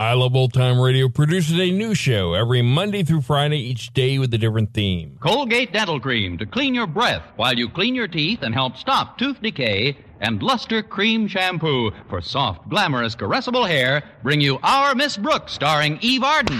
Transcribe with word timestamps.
I 0.00 0.12
Love 0.12 0.36
Old 0.36 0.52
Time 0.52 0.80
Radio 0.80 1.08
produces 1.08 1.58
a 1.58 1.72
new 1.72 1.92
show 1.92 2.34
every 2.34 2.62
Monday 2.62 3.02
through 3.02 3.22
Friday, 3.22 3.58
each 3.58 3.92
day 3.92 4.20
with 4.20 4.32
a 4.32 4.38
different 4.38 4.72
theme. 4.72 5.18
Colgate 5.18 5.72
Dental 5.72 5.98
Cream 5.98 6.38
to 6.38 6.46
clean 6.46 6.72
your 6.72 6.86
breath 6.86 7.24
while 7.34 7.58
you 7.58 7.68
clean 7.68 7.96
your 7.96 8.06
teeth 8.06 8.42
and 8.42 8.54
help 8.54 8.76
stop 8.76 9.18
tooth 9.18 9.42
decay. 9.42 9.96
And 10.20 10.40
Luster 10.40 10.84
Cream 10.84 11.26
Shampoo 11.26 11.90
for 12.08 12.20
soft, 12.20 12.68
glamorous, 12.68 13.16
caressable 13.16 13.66
hair 13.66 14.04
bring 14.22 14.40
you 14.40 14.60
Our 14.62 14.94
Miss 14.94 15.16
Brooks, 15.16 15.52
starring 15.52 15.98
Eve 16.00 16.22
Arden. 16.22 16.58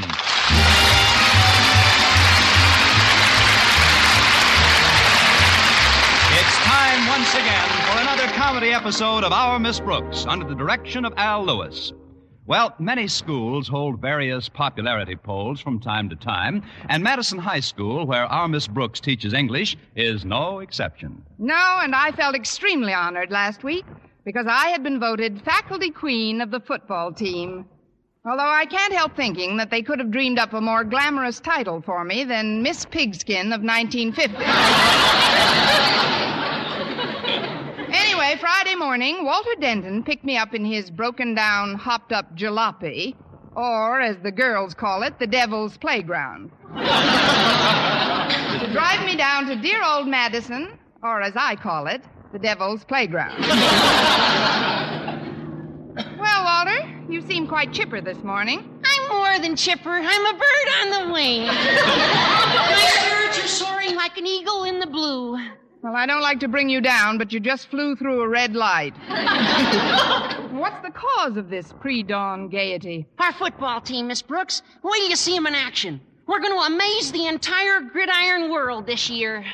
It's 6.35 6.57
time 6.65 7.07
once 7.07 7.35
again 7.35 7.69
for 7.87 8.01
another 8.01 8.27
comedy 8.35 8.71
episode 8.71 9.23
of 9.23 9.31
Our 9.33 9.61
Miss 9.61 9.79
Brooks 9.79 10.27
under 10.27 10.45
the 10.45 10.57
direction 10.57 11.05
of 11.05 11.15
Al 11.17 11.45
Lewis. 11.45 11.93
Well, 12.49 12.75
many 12.79 13.09
schools 13.09 13.69
hold 13.69 14.01
various 14.01 14.49
popularity 14.49 15.17
polls 15.17 15.61
from 15.61 15.81
time 15.81 16.09
to 16.09 16.17
time, 16.17 16.63
and 16.89 17.03
Madison 17.03 17.39
High 17.39 17.61
School, 17.61 18.07
where 18.07 18.25
our 18.25 18.49
Miss 18.49 18.67
Brooks 18.67 19.01
teaches 19.01 19.35
English, 19.35 19.77
is 19.95 20.25
no 20.25 20.61
exception. 20.61 21.23
No, 21.39 21.81
and 21.83 21.95
I 21.95 22.11
felt 22.13 22.35
extremely 22.35 22.95
honored 22.95 23.31
last 23.31 23.65
week 23.65 23.85
because 24.25 24.47
I 24.49 24.71
had 24.71 24.83
been 24.83 24.99
voted 24.99 25.43
faculty 25.43 25.91
queen 25.91 26.41
of 26.41 26.51
the 26.51 26.61
football 26.61 27.13
team. 27.13 27.67
Although 28.25 28.49
I 28.49 28.65
can't 28.65 28.95
help 28.95 29.15
thinking 29.15 29.59
that 29.59 29.71
they 29.71 29.83
could 29.83 29.99
have 29.99 30.11
dreamed 30.11 30.39
up 30.39 30.55
a 30.55 30.61
more 30.63 30.85
glamorous 30.85 31.41
title 31.41 31.83
for 31.83 32.03
me 32.03 32.25
than 32.25 32.63
Miss 32.63 32.87
Pigskin 32.87 33.53
of 33.53 33.61
1950. 33.61 36.25
anyway, 38.28 38.41
Friday 38.41 38.75
morning, 38.75 39.25
Walter 39.25 39.55
Denton 39.59 40.05
picked 40.05 40.25
me 40.25 40.37
up 40.37 40.53
in 40.55 40.65
his 40.65 40.91
broken 40.91 41.34
down, 41.34 41.75
hopped 41.75 42.12
up 42.12 42.37
jalopy, 42.37 43.15
or 43.56 44.00
as 44.00 44.19
the 44.22 44.31
girls 44.31 44.75
call 44.75 45.03
it, 45.03 45.19
the 45.19 45.27
devil's 45.27 45.78
playground. 45.78 46.50
to 46.75 46.77
drive 48.72 49.05
me 49.06 49.17
down 49.17 49.47
to 49.47 49.56
dear 49.56 49.83
old 49.83 50.06
Madison, 50.06 50.78
or 51.03 51.22
as 51.22 51.33
I 51.37 51.56
call 51.56 51.87
it, 51.87 52.03
the 52.33 52.38
devil's 52.38 52.84
playground. 52.84 53.41
well, 56.19 56.44
Walter, 56.44 56.87
you 57.09 57.22
seem 57.22 57.47
quite 57.47 57.72
chipper 57.72 58.03
this 58.03 58.19
morning. 58.19 58.78
I'm 58.84 59.09
more 59.09 59.38
than 59.38 59.56
chipper. 59.56 59.88
I'm 60.03 60.27
a 60.27 60.33
bird 60.34 60.69
on 60.83 60.91
the 60.91 61.12
wing. 61.12 61.47
My 61.47 63.09
birds 63.09 63.38
are 63.38 63.49
soaring 63.49 63.94
like 63.97 64.19
an 64.19 64.27
eagle 64.27 64.65
in 64.65 64.81
the 64.81 64.87
blue. 64.87 65.38
Well, 65.83 65.94
I 65.94 66.06
don't 66.06 66.22
like 66.22 66.41
to 66.41 66.49
bring 66.49 66.69
you 66.69 66.81
down, 66.81 67.19
but 67.19 67.33
you 67.33 67.39
just 67.39 67.69
flew 67.69 67.94
through 67.94 68.21
a 68.22 68.28
red 68.28 68.56
light. 68.56 68.94
What's 70.53 70.83
the 70.83 70.93
cause 70.93 71.37
of 71.37 71.50
this 71.50 71.72
pre 71.81 72.03
dawn 72.03 72.49
gaiety? 72.49 73.06
Our 73.19 73.33
football 73.33 73.81
team, 73.81 74.09
Miss 74.09 74.21
Brooks. 74.21 74.62
Wait 74.83 74.99
till 74.99 75.09
you 75.11 75.17
see 75.17 75.37
'em 75.37 75.47
in 75.47 75.55
action. 75.55 76.00
We're 76.27 76.41
going 76.41 76.53
to 76.59 76.67
amaze 76.75 77.12
the 77.12 77.27
entire 77.27 77.81
gridiron 77.81 78.50
world 78.50 78.87
this 78.87 79.09
year. 79.09 79.44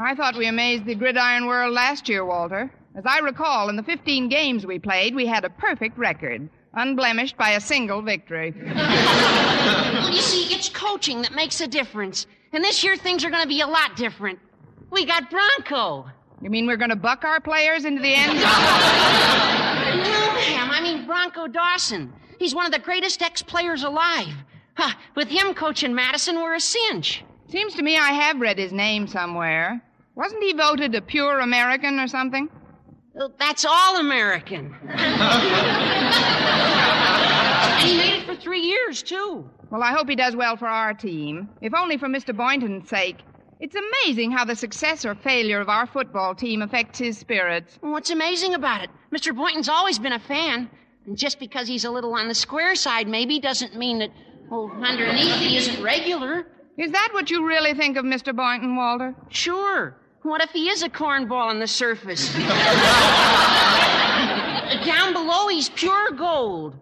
I 0.00 0.14
thought 0.14 0.36
we 0.36 0.46
amazed 0.46 0.86
the 0.86 0.94
gridiron 0.94 1.46
world 1.46 1.74
last 1.74 2.08
year, 2.08 2.24
Walter. 2.24 2.72
As 2.96 3.04
I 3.06 3.18
recall, 3.18 3.68
in 3.68 3.76
the 3.76 3.82
15 3.82 4.28
games 4.28 4.66
we 4.66 4.78
played, 4.78 5.14
we 5.14 5.26
had 5.26 5.44
a 5.44 5.50
perfect 5.50 5.96
record, 5.98 6.48
unblemished 6.74 7.36
by 7.36 7.50
a 7.50 7.60
single 7.60 8.02
victory. 8.02 8.54
Well, 9.68 10.12
you 10.14 10.20
see, 10.22 10.54
it's 10.54 10.68
coaching 10.68 11.22
that 11.22 11.34
makes 11.34 11.60
a 11.60 11.66
difference. 11.66 12.26
And 12.52 12.64
this 12.64 12.82
year 12.82 12.96
things 12.96 13.24
are 13.24 13.30
going 13.30 13.42
to 13.42 13.48
be 13.48 13.60
a 13.60 13.66
lot 13.66 13.96
different. 13.96 14.38
We 14.90 15.04
got 15.04 15.30
Bronco. 15.30 16.06
You 16.40 16.50
mean 16.50 16.66
we're 16.66 16.76
going 16.76 16.90
to 16.90 16.96
buck 16.96 17.24
our 17.24 17.40
players 17.40 17.84
into 17.84 18.00
the 18.02 18.14
end 18.14 18.32
zone? 18.38 20.02
No, 20.02 20.32
ma'am. 20.34 20.70
I 20.70 20.80
mean 20.82 21.06
Bronco 21.06 21.46
Dawson. 21.46 22.12
He's 22.38 22.54
one 22.54 22.66
of 22.66 22.72
the 22.72 22.78
greatest 22.78 23.20
ex-players 23.22 23.82
alive. 23.82 24.32
Huh, 24.74 24.94
with 25.16 25.28
him 25.28 25.54
coaching 25.54 25.94
Madison, 25.94 26.36
we're 26.36 26.54
a 26.54 26.60
cinch. 26.60 27.24
Seems 27.48 27.74
to 27.74 27.82
me 27.82 27.96
I 27.96 28.10
have 28.12 28.40
read 28.40 28.58
his 28.58 28.72
name 28.72 29.06
somewhere. 29.08 29.82
Wasn't 30.14 30.42
he 30.42 30.52
voted 30.52 30.94
a 30.94 31.00
pure 31.02 31.40
American 31.40 31.98
or 31.98 32.06
something? 32.06 32.48
Well, 33.14 33.32
That's 33.38 33.64
all 33.64 33.96
American. 33.98 34.74
and 34.88 34.98
he 37.88 37.96
made 37.96 38.20
it 38.20 38.26
for 38.26 38.36
three 38.36 38.60
years, 38.60 39.02
too. 39.02 39.48
Well, 39.70 39.82
I 39.82 39.92
hope 39.92 40.08
he 40.08 40.16
does 40.16 40.36
well 40.36 40.56
for 40.56 40.66
our 40.68 40.94
team, 40.94 41.48
if 41.60 41.74
only 41.74 41.98
for 41.98 42.06
Mr. 42.08 42.36
Boynton's 42.36 42.88
sake. 42.88 43.18
It's 43.60 43.74
amazing 43.74 44.30
how 44.30 44.44
the 44.44 44.54
success 44.54 45.04
or 45.04 45.16
failure 45.16 45.60
of 45.60 45.68
our 45.68 45.86
football 45.86 46.32
team 46.34 46.62
affects 46.62 47.00
his 47.00 47.18
spirits. 47.18 47.76
What's 47.80 48.10
amazing 48.10 48.54
about 48.54 48.84
it? 48.84 48.90
Mr. 49.12 49.34
Boynton's 49.34 49.68
always 49.68 49.98
been 49.98 50.12
a 50.12 50.20
fan. 50.20 50.70
And 51.06 51.18
just 51.18 51.40
because 51.40 51.66
he's 51.66 51.84
a 51.84 51.90
little 51.90 52.14
on 52.14 52.28
the 52.28 52.34
square 52.34 52.76
side, 52.76 53.08
maybe, 53.08 53.40
doesn't 53.40 53.76
mean 53.76 53.98
that, 53.98 54.10
well, 54.48 54.70
underneath 54.84 55.34
he 55.36 55.56
isn't 55.56 55.82
regular. 55.82 56.46
Is 56.76 56.92
that 56.92 57.08
what 57.12 57.30
you 57.30 57.44
really 57.44 57.74
think 57.74 57.96
of 57.96 58.04
Mr. 58.04 58.34
Boynton, 58.34 58.76
Walter? 58.76 59.12
Sure. 59.28 59.96
What 60.22 60.40
if 60.40 60.50
he 60.50 60.68
is 60.68 60.84
a 60.84 60.88
cornball 60.88 61.46
on 61.46 61.58
the 61.58 61.66
surface? 61.66 62.32
Down 64.84 65.12
below, 65.12 65.48
he's 65.48 65.68
pure 65.70 66.12
gold. 66.12 66.76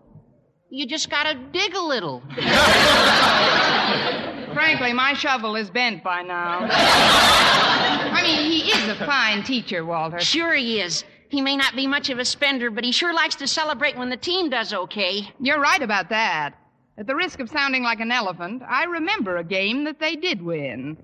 You 0.68 0.86
just 0.86 1.08
gotta 1.08 1.38
dig 1.52 1.74
a 1.74 1.80
little. 1.80 2.22
Frankly, 4.56 4.94
my 4.94 5.12
shovel 5.12 5.54
is 5.54 5.68
bent 5.68 6.02
by 6.02 6.22
now. 6.22 6.66
I 6.70 8.22
mean, 8.22 8.50
he 8.50 8.70
is 8.70 8.88
a 8.88 8.94
fine 9.04 9.42
teacher, 9.42 9.84
Walter. 9.84 10.18
Sure 10.18 10.54
he 10.54 10.80
is. 10.80 11.04
He 11.28 11.42
may 11.42 11.58
not 11.58 11.76
be 11.76 11.86
much 11.86 12.08
of 12.08 12.18
a 12.18 12.24
spender, 12.24 12.70
but 12.70 12.82
he 12.82 12.90
sure 12.90 13.12
likes 13.12 13.34
to 13.34 13.46
celebrate 13.46 13.98
when 13.98 14.08
the 14.08 14.16
team 14.16 14.48
does 14.48 14.72
okay. 14.72 15.28
You're 15.38 15.60
right 15.60 15.82
about 15.82 16.08
that. 16.08 16.54
At 16.96 17.06
the 17.06 17.14
risk 17.14 17.38
of 17.40 17.50
sounding 17.50 17.82
like 17.82 18.00
an 18.00 18.10
elephant, 18.10 18.62
I 18.66 18.84
remember 18.84 19.36
a 19.36 19.44
game 19.44 19.84
that 19.84 20.00
they 20.00 20.16
did 20.16 20.40
win. 20.40 20.96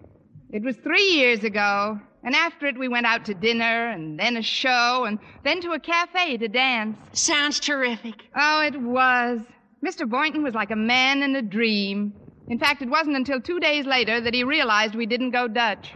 It 0.51 0.63
was 0.63 0.77
three 0.79 1.11
years 1.11 1.45
ago, 1.45 2.01
and 2.25 2.35
after 2.35 2.65
it 2.65 2.79
we 2.79 2.89
went 2.89 3.05
out 3.05 3.27
to 3.27 3.35
dinner 3.35 3.91
and 3.91 4.19
then 4.19 4.39
a 4.39 4.43
show 4.43 5.05
and 5.05 5.19
then 5.45 5.61
to 5.61 5.73
a 5.73 5.79
cafe 5.79 6.39
to 6.39 6.49
dance. 6.49 6.97
Sounds 7.13 7.61
terrific. 7.61 8.15
Oh, 8.35 8.63
it 8.63 8.81
was. 8.81 9.41
Mr. 9.85 10.09
Boynton 10.09 10.43
was 10.43 10.55
like 10.55 10.71
a 10.71 10.77
man 10.77 11.23
in 11.23 11.37
a 11.37 11.43
dream. 11.43 12.15
In 12.53 12.59
fact, 12.59 12.83
it 12.83 12.91
wasn't 12.91 13.17
until 13.17 13.41
two 13.41 13.59
days 13.61 13.87
later 13.87 14.21
that 14.21 14.35
he 14.35 14.45
realized 14.45 14.95
we 14.95 15.07
didn't 15.07 15.31
go 15.31 15.49
Dutch. 15.49 15.95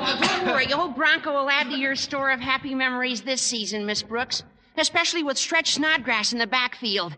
Oh, 0.00 0.18
don't 0.22 0.46
worry. 0.46 0.72
Old 0.72 0.94
Bronco 0.94 1.32
will 1.32 1.50
add 1.50 1.68
to 1.70 1.76
your 1.76 1.96
store 1.96 2.30
of 2.30 2.38
happy 2.38 2.72
memories 2.72 3.22
this 3.22 3.42
season, 3.42 3.84
Miss 3.84 4.00
Brooks. 4.00 4.44
Especially 4.76 5.24
with 5.24 5.36
Stretch 5.36 5.72
Snodgrass 5.72 6.32
in 6.32 6.38
the 6.38 6.46
backfield. 6.46 7.16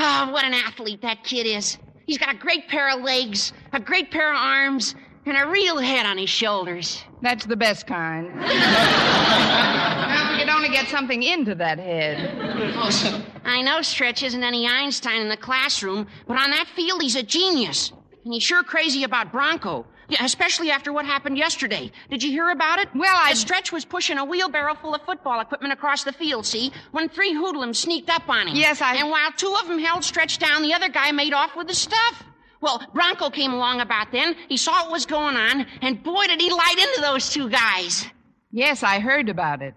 Oh, 0.00 0.30
what 0.32 0.44
an 0.44 0.54
athlete 0.54 1.02
that 1.02 1.22
kid 1.22 1.46
is. 1.46 1.78
He's 2.04 2.18
got 2.18 2.34
a 2.34 2.36
great 2.36 2.66
pair 2.66 2.90
of 2.90 3.02
legs, 3.04 3.52
a 3.72 3.78
great 3.78 4.10
pair 4.10 4.32
of 4.32 4.38
arms, 4.40 4.96
and 5.24 5.36
a 5.36 5.46
real 5.46 5.78
head 5.78 6.04
on 6.04 6.18
his 6.18 6.30
shoulders. 6.30 7.04
That's 7.22 7.46
the 7.46 7.56
best 7.56 7.86
kind. 7.86 8.34
now, 8.34 10.32
we 10.32 10.40
could 10.40 10.48
only 10.48 10.70
get 10.70 10.88
something 10.88 11.22
into 11.22 11.54
that 11.54 11.78
head. 11.78 13.22
I 13.46 13.62
know 13.62 13.80
Stretch 13.82 14.22
isn't 14.22 14.42
any 14.42 14.66
Einstein 14.66 15.20
in 15.22 15.28
the 15.28 15.36
classroom, 15.36 16.06
but 16.26 16.36
on 16.36 16.50
that 16.50 16.66
field 16.74 17.00
he's 17.02 17.16
a 17.16 17.22
genius. 17.22 17.92
And 18.24 18.34
he's 18.34 18.42
sure 18.42 18.62
crazy 18.62 19.04
about 19.04 19.30
Bronco. 19.32 19.86
Yeah, 20.08 20.24
especially 20.24 20.70
after 20.70 20.92
what 20.92 21.04
happened 21.04 21.36
yesterday. 21.36 21.90
Did 22.10 22.22
you 22.22 22.30
hear 22.30 22.50
about 22.50 22.78
it? 22.78 22.88
Well, 22.94 23.16
I- 23.16 23.34
Stretch 23.34 23.72
was 23.72 23.84
pushing 23.84 24.18
a 24.18 24.24
wheelbarrow 24.24 24.74
full 24.76 24.94
of 24.94 25.02
football 25.02 25.40
equipment 25.40 25.72
across 25.72 26.04
the 26.04 26.12
field, 26.12 26.46
see? 26.46 26.72
When 26.92 27.08
three 27.08 27.32
hoodlums 27.32 27.78
sneaked 27.80 28.08
up 28.10 28.28
on 28.28 28.46
him. 28.48 28.54
Yes, 28.56 28.80
I- 28.80 28.94
And 28.96 29.10
while 29.10 29.32
two 29.32 29.52
of 29.60 29.66
them 29.66 29.78
held 29.80 30.04
Stretch 30.04 30.38
down, 30.38 30.62
the 30.62 30.74
other 30.74 30.88
guy 30.88 31.10
made 31.10 31.32
off 31.34 31.56
with 31.56 31.66
the 31.66 31.74
stuff. 31.74 32.22
Well, 32.60 32.80
Bronco 32.94 33.30
came 33.30 33.52
along 33.52 33.80
about 33.80 34.12
then. 34.12 34.36
He 34.48 34.56
saw 34.56 34.84
what 34.84 34.92
was 34.92 35.06
going 35.06 35.36
on, 35.36 35.66
and 35.82 36.02
boy, 36.02 36.26
did 36.26 36.40
he 36.40 36.50
light 36.50 36.78
into 36.78 37.00
those 37.00 37.28
two 37.30 37.48
guys. 37.48 38.06
Yes, 38.52 38.82
I 38.84 39.00
heard 39.00 39.28
about 39.28 39.60
it. 39.60 39.74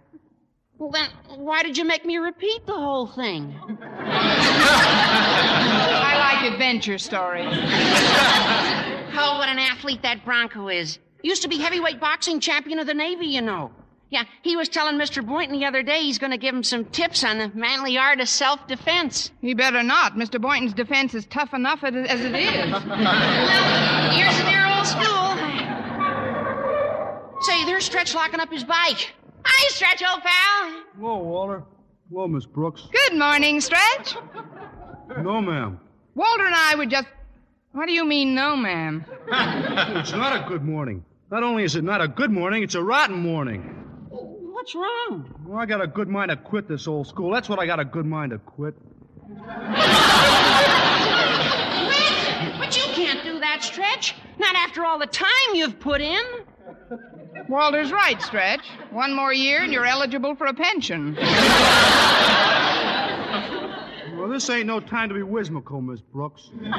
Well, 0.80 0.90
then, 0.92 1.10
why 1.36 1.62
did 1.62 1.78
you 1.78 1.84
make 1.84 2.06
me 2.06 2.18
repeat 2.18 2.66
the 2.66 2.74
whole 2.74 3.06
thing? 3.08 3.54
I 3.82 4.80
like 6.42 6.54
adventure 6.54 6.98
stories. 6.98 7.54
Oh, 9.22 9.38
what 9.40 9.50
an 9.50 9.60
athlete 9.60 10.02
that 10.04 10.24
Bronco 10.24 10.70
is. 10.70 10.98
Used 11.24 11.42
to 11.42 11.50
be 11.50 11.58
heavyweight 11.58 12.00
boxing 12.00 12.40
champion 12.40 12.80
of 12.80 12.88
the 12.88 12.94
Navy, 12.94 13.26
you 13.26 13.42
know. 13.42 13.70
Yeah, 14.12 14.24
he 14.44 14.56
was 14.56 14.70
telling 14.70 14.96
Mr. 14.96 15.26
Boynton 15.26 15.60
the 15.60 15.66
other 15.66 15.84
day 15.84 16.04
he's 16.04 16.18
going 16.18 16.32
to 16.32 16.38
give 16.38 16.56
him 16.56 16.64
some 16.64 16.86
tips 16.86 17.26
on 17.26 17.38
the 17.38 17.50
manly 17.54 17.98
art 17.98 18.22
of 18.22 18.30
self 18.30 18.66
defense. 18.68 19.32
He 19.42 19.54
better 19.54 19.84
not. 19.84 20.16
Mr. 20.16 20.40
Boynton's 20.40 20.74
defense 20.74 21.14
is 21.14 21.26
tough 21.26 21.54
enough 21.54 21.84
as 21.84 21.94
it 21.96 22.06
is. 22.06 22.12
Here's 22.16 22.32
the 24.38 24.44
dear 24.46 24.66
old 24.68 24.88
school. 24.88 25.36
Say, 27.42 27.66
there's 27.66 27.84
Stretch 27.84 28.16
locking 28.16 28.40
up 28.40 28.50
his 28.52 28.64
bike. 28.64 29.14
Hi, 29.46 29.70
Stretch, 29.70 30.04
old 30.04 30.22
pal. 30.24 30.84
Hello, 30.98 31.18
Walter. 31.18 31.64
Hello, 32.12 32.28
Miss 32.28 32.46
Brooks. 32.46 32.88
Good 32.92 33.18
morning, 33.18 33.62
Stretch. 33.62 34.16
No, 35.22 35.42
ma'am. 35.42 35.80
Walter 36.16 36.46
and 36.46 36.56
I 36.56 36.76
were 36.76 36.86
just. 36.86 37.08
What 37.72 37.86
do 37.86 37.94
you 37.94 38.04
mean, 38.06 38.34
no, 38.36 38.56
ma'am? 38.56 39.06
It's 40.00 40.12
not 40.12 40.44
a 40.44 40.48
good 40.48 40.64
morning. 40.64 41.04
Not 41.32 41.44
only 41.44 41.64
is 41.64 41.76
it 41.76 41.84
not 41.84 42.02
a 42.02 42.08
good 42.08 42.32
morning, 42.32 42.64
it's 42.64 42.74
a 42.76 42.82
rotten 42.84 43.18
morning. 43.18 43.62
What's 44.10 44.74
wrong? 44.76 45.34
Well, 45.46 45.60
I 45.60 45.66
got 45.66 45.82
a 45.82 45.88
good 45.88 46.08
mind 46.10 46.32
to 46.32 46.36
quit 46.38 46.68
this 46.68 46.88
old 46.88 47.08
school. 47.08 47.32
That's 47.32 47.48
what 47.48 47.60
I 47.60 47.66
got 47.68 47.80
a 47.80 47.86
good 47.86 48.06
mind 48.06 48.32
to 48.32 48.40
quit. 48.40 48.74
Quit? 48.76 49.40
But 52.58 52.76
you 52.76 52.84
can't 52.94 53.24
do 53.24 53.40
that, 53.40 53.60
Stretch. 53.62 54.16
Not 54.40 54.56
after 54.56 54.84
all 54.86 54.98
the 55.00 55.06
time 55.08 55.30
you've 55.54 55.80
put 55.80 56.02
in. 56.02 56.24
Walter's 57.50 57.92
right, 57.92 58.22
Stretch. 58.22 58.62
One 58.92 59.14
more 59.16 59.34
year 59.34 59.64
and 59.64 59.74
you're 59.74 59.86
eligible 59.86 60.36
for 60.36 60.46
a 60.48 60.54
pension. 60.54 61.16
Well, 64.16 64.30
this 64.30 64.50
ain't 64.50 64.68
no 64.68 64.80
time 64.80 65.10
to 65.10 65.16
be 65.16 65.24
whimsical, 65.24 65.82
Miss 65.82 66.02
Brooks. 66.02 66.52
I'm 66.62 66.70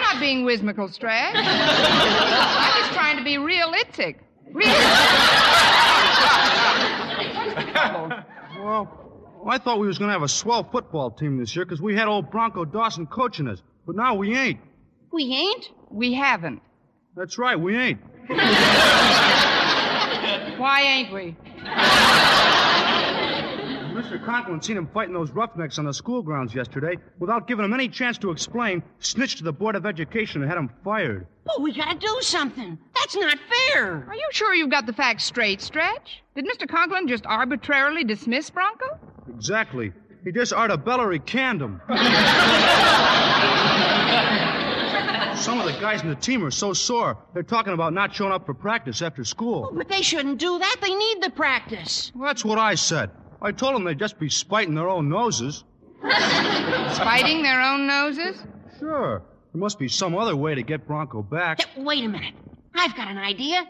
not 0.00 0.18
being 0.18 0.44
whimsical, 0.44 0.88
Stretch. 0.88 1.34
I'm 1.36 2.80
just 2.82 2.92
trying 2.92 3.16
to 3.18 3.24
be 3.24 3.38
realistic. 3.38 4.24
Real. 4.52 4.66
Well, 8.62 9.42
I 9.48 9.58
thought 9.58 9.80
we 9.80 9.88
was 9.88 9.98
going 9.98 10.08
to 10.08 10.12
have 10.12 10.22
a 10.22 10.28
swell 10.28 10.62
football 10.62 11.10
team 11.10 11.36
this 11.36 11.56
year 11.56 11.64
because 11.64 11.82
we 11.82 11.96
had 11.96 12.06
old 12.06 12.30
Bronco 12.30 12.64
Dawson 12.64 13.08
coaching 13.08 13.48
us. 13.48 13.60
But 13.84 13.96
now 13.96 14.14
we 14.14 14.36
ain't. 14.36 14.60
We 15.12 15.24
ain't? 15.24 15.68
We 15.90 16.14
haven't. 16.14 16.62
That's 17.16 17.38
right, 17.38 17.58
we 17.58 17.76
ain't. 17.76 18.00
Why 20.58 20.82
ain't 20.82 21.12
we? 21.12 21.36
Mr. 23.92 24.24
Conklin 24.24 24.60
seen 24.62 24.76
him 24.76 24.88
fighting 24.92 25.14
those 25.14 25.30
roughnecks 25.30 25.78
on 25.78 25.84
the 25.84 25.92
school 25.92 26.22
grounds 26.22 26.54
yesterday 26.54 26.96
without 27.18 27.46
giving 27.46 27.64
him 27.64 27.72
any 27.72 27.88
chance 27.88 28.18
to 28.18 28.30
explain, 28.30 28.82
snitched 29.00 29.38
to 29.38 29.44
the 29.44 29.52
Board 29.52 29.76
of 29.76 29.86
Education 29.86 30.42
and 30.42 30.50
had 30.50 30.58
him 30.58 30.70
fired. 30.84 31.26
But 31.44 31.60
we 31.60 31.74
gotta 31.74 31.98
do 31.98 32.18
something. 32.20 32.78
That's 32.94 33.16
not 33.16 33.38
fair. 33.38 34.04
Are 34.08 34.14
you 34.14 34.28
sure 34.30 34.54
you've 34.54 34.70
got 34.70 34.86
the 34.86 34.92
facts 34.92 35.24
straight, 35.24 35.60
Stretch? 35.60 36.22
Did 36.34 36.46
Mr. 36.46 36.68
Conklin 36.68 37.08
just 37.08 37.26
arbitrarily 37.26 38.04
dismiss 38.04 38.50
Bronco? 38.50 38.98
Exactly. 39.28 39.92
He 40.24 40.32
just 40.32 40.52
artabellary 40.52 41.24
canned 41.24 41.60
him. 41.60 41.80
Some 45.42 45.58
of 45.58 45.66
the 45.66 45.72
guys 45.80 46.02
in 46.02 46.08
the 46.08 46.14
team 46.14 46.44
are 46.44 46.52
so 46.52 46.72
sore, 46.72 47.18
they're 47.34 47.42
talking 47.42 47.72
about 47.72 47.92
not 47.92 48.14
showing 48.14 48.30
up 48.30 48.46
for 48.46 48.54
practice 48.54 49.02
after 49.02 49.24
school. 49.24 49.70
Oh, 49.72 49.76
but 49.76 49.88
they 49.88 50.00
shouldn't 50.00 50.38
do 50.38 50.56
that. 50.56 50.76
They 50.80 50.94
need 50.94 51.20
the 51.20 51.30
practice. 51.30 52.12
Well, 52.14 52.28
that's 52.28 52.44
what 52.44 52.60
I 52.60 52.76
said. 52.76 53.10
I 53.42 53.50
told 53.50 53.74
them 53.74 53.82
they'd 53.82 53.98
just 53.98 54.20
be 54.20 54.28
spiting 54.28 54.76
their 54.76 54.88
own 54.88 55.08
noses. 55.08 55.64
Spiting 56.02 57.42
their 57.42 57.60
own 57.60 57.88
noses? 57.88 58.40
Sure. 58.78 59.20
There 59.52 59.58
must 59.60 59.80
be 59.80 59.88
some 59.88 60.16
other 60.16 60.36
way 60.36 60.54
to 60.54 60.62
get 60.62 60.86
Bronco 60.86 61.22
back. 61.22 61.60
Hey, 61.64 61.82
Wait 61.82 62.04
a 62.04 62.08
minute. 62.08 62.34
I've 62.76 62.94
got 62.94 63.08
an 63.08 63.18
idea. 63.18 63.64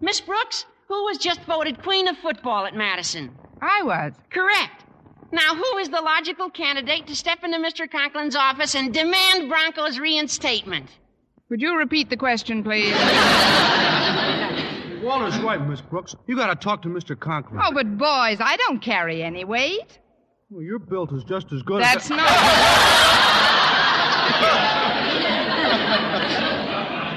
Miss 0.00 0.18
Brooks, 0.18 0.64
who 0.88 1.04
was 1.04 1.18
just 1.18 1.42
voted 1.42 1.82
Queen 1.82 2.08
of 2.08 2.16
Football 2.18 2.64
at 2.64 2.74
Madison? 2.74 3.36
I 3.60 3.82
was. 3.82 4.14
Correct. 4.30 4.84
Now, 5.30 5.54
who 5.54 5.76
is 5.76 5.90
the 5.90 6.00
logical 6.00 6.48
candidate 6.48 7.06
to 7.06 7.14
step 7.14 7.44
into 7.44 7.58
Mr. 7.58 7.86
Conklin's 7.86 8.36
office 8.36 8.74
and 8.74 8.94
demand 8.94 9.50
Bronco's 9.50 9.98
reinstatement? 9.98 10.88
Would 11.52 11.60
you 11.60 11.76
repeat 11.76 12.08
the 12.08 12.16
question, 12.16 12.64
please? 12.64 12.94
Walter's 15.02 15.38
right, 15.40 15.60
Miss 15.68 15.82
Brooks. 15.82 16.16
You 16.26 16.34
gotta 16.34 16.54
talk 16.54 16.80
to 16.80 16.88
Mr. 16.88 17.14
Conklin. 17.14 17.60
Oh, 17.62 17.70
but 17.74 17.98
boys, 17.98 18.38
I 18.40 18.56
don't 18.56 18.80
carry 18.80 19.22
any 19.22 19.44
weight. 19.44 19.98
Well, 20.48 20.62
your 20.62 20.78
belt 20.78 21.12
is 21.12 21.24
just 21.24 21.52
as 21.52 21.62
good 21.62 21.82
That's 21.82 22.06
as. 22.06 22.10
not. 22.10 22.20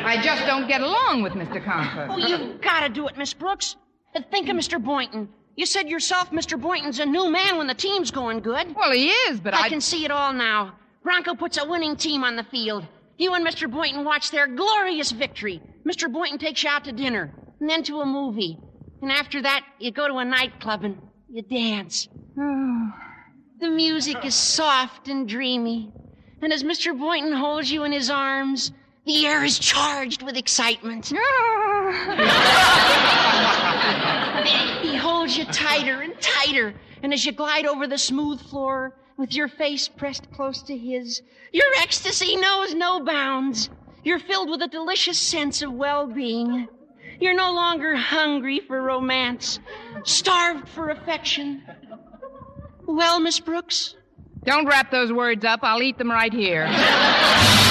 I 0.06 0.20
just 0.22 0.46
don't 0.46 0.68
get 0.68 0.82
along 0.82 1.24
with 1.24 1.32
Mr. 1.32 1.64
Conklin. 1.64 2.10
Oh, 2.12 2.18
you've 2.18 2.60
got 2.60 2.82
to 2.82 2.90
do 2.90 3.08
it, 3.08 3.18
Miss 3.18 3.34
Brooks. 3.34 3.78
And 4.16 4.26
think 4.32 4.50
of 4.50 4.58
Mr. 4.58 4.84
Boynton. 4.84 5.30
You 5.56 5.66
said 5.66 5.88
yourself 5.88 6.30
Mr. 6.32 6.60
Boynton's 6.60 7.00
a 7.00 7.06
new 7.06 7.32
man 7.32 7.58
when 7.58 7.68
the 7.68 7.74
team's 7.74 8.12
going 8.12 8.42
good. 8.42 8.76
Well, 8.76 8.92
he 8.92 9.12
is, 9.12 9.40
but 9.40 9.54
I 9.54 9.68
I. 9.68 9.70
can 9.70 9.80
see 9.80 10.04
it 10.04 10.12
all 10.12 10.34
now. 10.34 10.76
Bronco 11.04 11.36
puts 11.36 11.58
a 11.58 11.66
winning 11.66 11.96
team 11.96 12.26
on 12.26 12.36
the 12.36 12.44
field. 12.44 12.86
You 13.18 13.34
and 13.34 13.46
Mr. 13.46 13.72
Boynton 13.72 14.04
watch 14.04 14.32
their 14.32 14.48
glorious 14.48 15.12
victory. 15.12 15.62
Mr. 15.86 16.12
Boynton 16.12 16.38
takes 16.38 16.64
you 16.64 16.70
out 16.70 16.84
to 16.86 16.92
dinner, 16.92 17.34
and 17.60 17.70
then 17.70 17.84
to 17.84 18.02
a 18.02 18.06
movie. 18.06 18.58
And 19.02 19.12
after 19.12 19.42
that, 19.42 19.66
you 19.80 19.92
go 19.92 20.08
to 20.08 20.16
a 20.16 20.26
nightclub 20.26 20.84
and 20.84 20.98
you 21.30 21.42
dance. 21.42 22.08
The 23.58 23.70
music 23.70 24.26
is 24.26 24.36
soft 24.36 25.08
and 25.08 25.30
dreamy. 25.30 25.90
And 26.42 26.52
as 26.52 26.62
Mr. 26.62 26.98
Boynton 26.98 27.32
holds 27.32 27.72
you 27.72 27.86
in 27.86 27.94
his 27.94 28.10
arms, 28.10 28.74
the 29.06 29.26
air 29.26 29.46
is 29.46 29.58
charged 29.58 30.22
with 30.24 30.36
excitement. 30.36 31.14
He 34.82 34.96
holds 34.96 35.38
you 35.38 35.46
tighter 35.46 36.02
and 36.02 36.20
tighter. 36.20 36.76
And 37.02 37.14
as 37.14 37.26
you 37.26 37.32
glide 37.32 37.66
over 37.66 37.88
the 37.88 37.98
smooth 37.98 38.42
floor 38.42 38.94
with 39.18 39.34
your 39.34 39.48
face 39.48 39.88
pressed 39.88 40.32
close 40.32 40.62
to 40.64 40.78
his, 40.78 41.22
your 41.52 41.66
ecstasy 41.82 42.36
knows 42.36 42.74
no 42.74 43.00
bounds. 43.04 43.70
You're 44.04 44.20
filled 44.20 44.50
with 44.50 44.62
a 44.62 44.68
delicious 44.68 45.18
sense 45.18 45.62
of 45.62 45.72
well 45.72 46.08
being. 46.08 46.68
You're 47.20 47.34
no 47.34 47.54
longer 47.54 47.96
hungry 47.96 48.60
for 48.60 48.82
romance, 48.82 49.60
starved 50.04 50.68
for 50.70 50.90
affection. 50.90 51.64
Well, 52.86 53.20
Miss 53.20 53.40
Brooks, 53.40 53.96
Don't 54.44 54.68
wrap 54.68 54.92
those 54.92 55.12
words 55.12 55.44
up. 55.44 55.62
I'll 55.64 55.82
eat 55.82 55.98
them 55.98 56.12
right 56.12 56.32
here. 56.34 56.68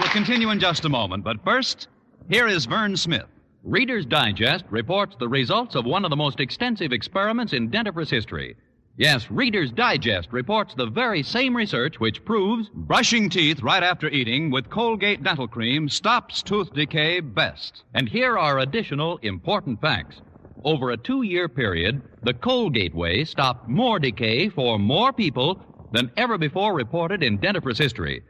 Will 0.00 0.08
continue 0.08 0.50
in 0.50 0.58
just 0.58 0.84
a 0.84 0.88
moment. 0.88 1.22
But 1.22 1.44
first, 1.44 1.86
here 2.28 2.48
is 2.48 2.64
Verne 2.64 2.96
Smith. 2.96 3.26
Reader's 3.62 4.04
Digest 4.04 4.64
reports 4.68 5.14
the 5.16 5.28
results 5.28 5.76
of 5.76 5.84
one 5.84 6.04
of 6.04 6.10
the 6.10 6.16
most 6.16 6.40
extensive 6.40 6.92
experiments 6.92 7.52
in 7.52 7.70
dentifrice 7.70 8.10
history. 8.10 8.56
Yes, 8.96 9.30
Reader's 9.30 9.70
Digest 9.70 10.32
reports 10.32 10.74
the 10.74 10.86
very 10.86 11.22
same 11.22 11.56
research 11.56 12.00
which 12.00 12.24
proves 12.24 12.68
brushing 12.74 13.30
teeth 13.30 13.62
right 13.62 13.84
after 13.84 14.08
eating 14.08 14.50
with 14.50 14.68
Colgate 14.68 15.22
Dental 15.22 15.46
Cream 15.46 15.88
stops 15.88 16.42
tooth 16.42 16.74
decay 16.74 17.20
best. 17.20 17.84
And 17.94 18.08
here 18.08 18.36
are 18.36 18.58
additional 18.58 19.18
important 19.18 19.80
facts. 19.80 20.20
Over 20.64 20.90
a 20.90 20.96
two 20.96 21.22
year 21.22 21.48
period, 21.48 22.02
the 22.24 22.34
Colgate 22.34 22.96
way 22.96 23.24
stopped 23.24 23.68
more 23.68 24.00
decay 24.00 24.48
for 24.48 24.76
more 24.76 25.12
people 25.12 25.62
than 25.92 26.10
ever 26.16 26.36
before 26.36 26.74
reported 26.74 27.22
in 27.22 27.38
dentifrice 27.38 27.78
history. 27.78 28.24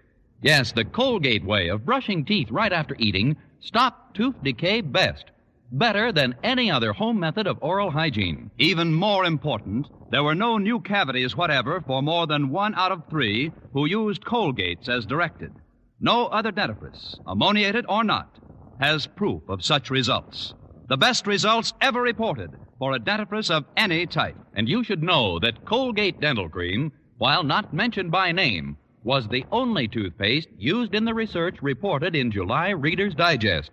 Yes, 0.45 0.73
the 0.73 0.85
Colgate 0.85 1.43
way 1.43 1.69
of 1.69 1.87
brushing 1.87 2.23
teeth 2.23 2.51
right 2.51 2.71
after 2.71 2.95
eating 2.99 3.35
stopped 3.61 4.15
tooth 4.15 4.35
decay 4.43 4.83
best. 4.83 5.31
Better 5.73 6.13
than 6.13 6.35
any 6.43 6.71
other 6.71 6.93
home 6.93 7.19
method 7.19 7.47
of 7.47 7.57
oral 7.63 7.91
hygiene. 7.91 8.51
Even 8.59 8.93
more 8.93 9.25
important, 9.25 9.87
there 10.11 10.23
were 10.23 10.35
no 10.35 10.59
new 10.59 10.81
cavities 10.81 11.35
whatever 11.35 11.81
for 11.81 12.03
more 12.03 12.27
than 12.27 12.51
one 12.51 12.75
out 12.75 12.93
of 12.93 13.09
three 13.09 13.53
who 13.73 13.87
used 13.87 14.27
Colgates 14.27 14.87
as 14.87 15.07
directed. 15.07 15.51
No 15.99 16.27
other 16.27 16.53
dentifrice, 16.53 17.19
ammoniated 17.27 17.87
or 17.89 18.05
not, 18.05 18.39
has 18.79 19.07
proof 19.07 19.41
of 19.49 19.65
such 19.65 19.89
results. 19.89 20.53
The 20.91 20.99
best 20.99 21.27
results 21.27 21.73
ever 21.81 22.03
reported 22.03 22.51
for 22.79 22.93
a 22.93 23.01
dentifrice 23.01 23.51
of 23.51 23.65
any 23.79 24.05
type. 24.05 24.37
And 24.55 24.69
you 24.69 24.85
should 24.85 25.03
know 25.03 25.39
that 25.39 25.65
Colgate 25.65 26.21
Dental 26.21 26.51
Cream, 26.51 26.93
while 27.17 27.45
not 27.45 27.73
mentioned 27.73 28.11
by 28.11 28.31
name, 28.31 28.77
was 29.05 29.29
the 29.29 29.45
only 29.53 29.87
toothpaste 29.87 30.49
used 30.59 30.95
in 30.95 31.05
the 31.05 31.15
research 31.15 31.63
reported 31.63 32.17
in 32.17 32.33
July 32.33 32.71
Reader's 32.71 33.15
Digest. 33.15 33.71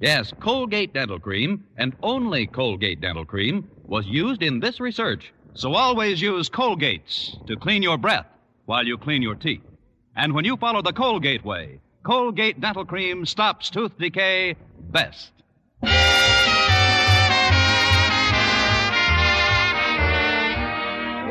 Yes, 0.00 0.32
Colgate 0.40 0.92
Dental 0.92 1.20
Cream, 1.20 1.64
and 1.76 1.94
only 2.02 2.46
Colgate 2.46 3.00
Dental 3.00 3.24
Cream, 3.24 3.70
was 3.84 4.06
used 4.06 4.42
in 4.42 4.58
this 4.58 4.80
research. 4.80 5.32
So 5.54 5.74
always 5.74 6.20
use 6.20 6.48
Colgates 6.48 7.36
to 7.46 7.56
clean 7.56 7.82
your 7.82 7.98
breath 7.98 8.26
while 8.64 8.86
you 8.86 8.96
clean 8.98 9.22
your 9.22 9.34
teeth. 9.34 9.62
And 10.16 10.32
when 10.32 10.44
you 10.44 10.56
follow 10.56 10.82
the 10.82 10.92
Colgate 10.92 11.44
way, 11.44 11.78
Colgate 12.02 12.60
Dental 12.60 12.84
Cream 12.84 13.26
stops 13.26 13.70
tooth 13.70 13.96
decay 13.98 14.56
best. 14.90 15.30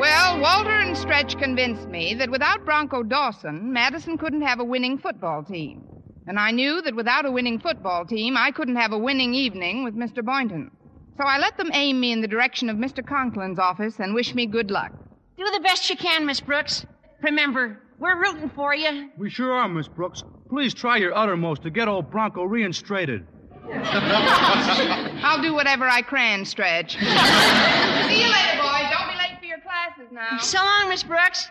Well, 0.02 0.40
Walter 0.40 0.80
and 0.80 0.98
Stretch 0.98 1.38
convinced 1.38 1.86
me 1.86 2.12
that 2.14 2.28
without 2.28 2.64
Bronco 2.64 3.04
Dawson, 3.04 3.72
Madison 3.72 4.18
couldn't 4.18 4.42
have 4.42 4.58
a 4.58 4.64
winning 4.64 4.98
football 4.98 5.44
team. 5.44 5.84
And 6.26 6.40
I 6.40 6.50
knew 6.50 6.82
that 6.82 6.96
without 6.96 7.24
a 7.24 7.30
winning 7.30 7.60
football 7.60 8.04
team, 8.04 8.36
I 8.36 8.50
couldn't 8.50 8.74
have 8.74 8.90
a 8.90 8.98
winning 8.98 9.32
evening 9.32 9.84
with 9.84 9.94
Mr. 9.94 10.24
Boynton. 10.24 10.72
So 11.18 11.22
I 11.22 11.38
let 11.38 11.56
them 11.56 11.70
aim 11.72 12.00
me 12.00 12.10
in 12.10 12.20
the 12.20 12.26
direction 12.26 12.68
of 12.68 12.78
Mr. 12.78 13.00
Conklin's 13.00 13.60
office 13.60 14.00
and 14.00 14.12
wish 14.12 14.34
me 14.34 14.44
good 14.44 14.72
luck. 14.72 14.90
Do 15.38 15.44
the 15.44 15.60
best 15.60 15.88
you 15.88 15.96
can, 15.96 16.26
Miss 16.26 16.40
Brooks. 16.40 16.84
Remember, 17.22 17.78
we're 18.00 18.20
rooting 18.20 18.50
for 18.56 18.74
you. 18.74 19.08
We 19.16 19.30
sure 19.30 19.52
are, 19.52 19.68
Miss 19.68 19.86
Brooks. 19.86 20.24
Please 20.48 20.74
try 20.74 20.96
your 20.96 21.16
uttermost 21.16 21.62
to 21.62 21.70
get 21.70 21.86
old 21.86 22.10
Bronco 22.10 22.42
reinstated. 22.42 23.24
I'll 23.72 25.40
do 25.40 25.54
whatever 25.54 25.84
I 25.84 26.02
can, 26.02 26.44
Stretch. 26.44 26.94
See 26.98 26.98
you 26.98 28.28
later, 28.28 28.58
boys. 28.58 28.90
Don't 28.90 29.08
be 29.08 29.16
late 29.16 29.38
for 29.38 29.46
your 29.46 29.60
classes 29.60 30.01
now. 30.12 30.38
So 30.38 30.58
long, 30.58 30.88
Miss 30.88 31.02
Brooks. 31.02 31.50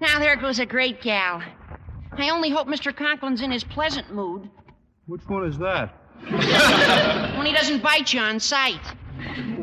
Now 0.00 0.18
there 0.18 0.36
goes 0.36 0.58
a 0.58 0.66
great 0.66 1.00
gal. 1.00 1.42
I 2.12 2.30
only 2.30 2.50
hope 2.50 2.68
Mr. 2.68 2.92
Conklin's 2.92 3.40
in 3.40 3.50
his 3.50 3.64
pleasant 3.64 4.12
mood 4.12 4.48
Which 5.06 5.22
one 5.26 5.46
is 5.46 5.56
that? 5.58 5.94
when 7.36 7.46
he 7.46 7.52
doesn't 7.52 7.82
bite 7.82 8.12
you 8.12 8.20
on 8.20 8.38
sight. 8.38 8.80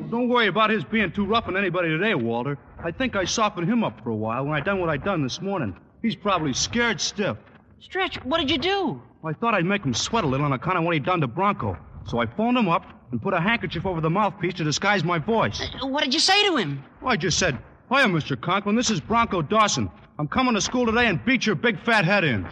Don't 0.09 0.27
worry 0.27 0.47
about 0.47 0.71
his 0.71 0.83
being 0.83 1.11
too 1.11 1.25
rough 1.25 1.47
on 1.47 1.55
anybody 1.55 1.89
today, 1.89 2.15
Walter. 2.15 2.57
I 2.83 2.91
think 2.91 3.15
I 3.15 3.25
softened 3.25 3.69
him 3.69 3.83
up 3.83 4.01
for 4.03 4.09
a 4.09 4.15
while 4.15 4.45
when 4.45 4.53
I 4.53 4.59
done 4.59 4.79
what 4.79 4.89
I 4.89 4.97
done 4.97 5.23
this 5.23 5.41
morning. 5.41 5.75
He's 6.01 6.15
probably 6.15 6.53
scared 6.53 6.99
stiff. 6.99 7.37
Stretch, 7.79 8.17
what 8.25 8.39
did 8.39 8.49
you 8.49 8.57
do? 8.57 9.01
I 9.23 9.33
thought 9.33 9.53
I'd 9.53 9.65
make 9.65 9.83
him 9.83 9.93
sweat 9.93 10.23
a 10.23 10.27
little 10.27 10.45
on 10.45 10.53
account 10.53 10.77
of 10.77 10.83
what 10.83 10.93
he'd 10.93 11.05
done 11.05 11.21
to 11.21 11.27
Bronco. 11.27 11.77
So 12.05 12.19
I 12.19 12.25
phoned 12.25 12.57
him 12.57 12.67
up 12.67 12.85
and 13.11 13.21
put 13.21 13.33
a 13.33 13.39
handkerchief 13.39 13.85
over 13.85 14.01
the 14.01 14.09
mouthpiece 14.09 14.55
to 14.55 14.63
disguise 14.63 15.03
my 15.03 15.19
voice. 15.19 15.61
Uh, 15.81 15.87
what 15.87 16.03
did 16.03 16.13
you 16.13 16.19
say 16.19 16.45
to 16.47 16.57
him? 16.57 16.83
I 17.05 17.15
just 17.15 17.37
said, 17.37 17.57
Hiya, 17.89 18.05
Mr. 18.05 18.39
Conklin. 18.39 18.75
This 18.75 18.91
is 18.91 19.01
Bronco 19.01 19.41
Dawson. 19.41 19.89
I'm 20.19 20.27
coming 20.27 20.53
to 20.53 20.61
school 20.61 20.85
today 20.85 21.07
and 21.07 21.25
beat 21.25 21.47
your 21.47 21.55
big 21.55 21.79
fat 21.83 22.05
head 22.05 22.23
in. 22.23 22.43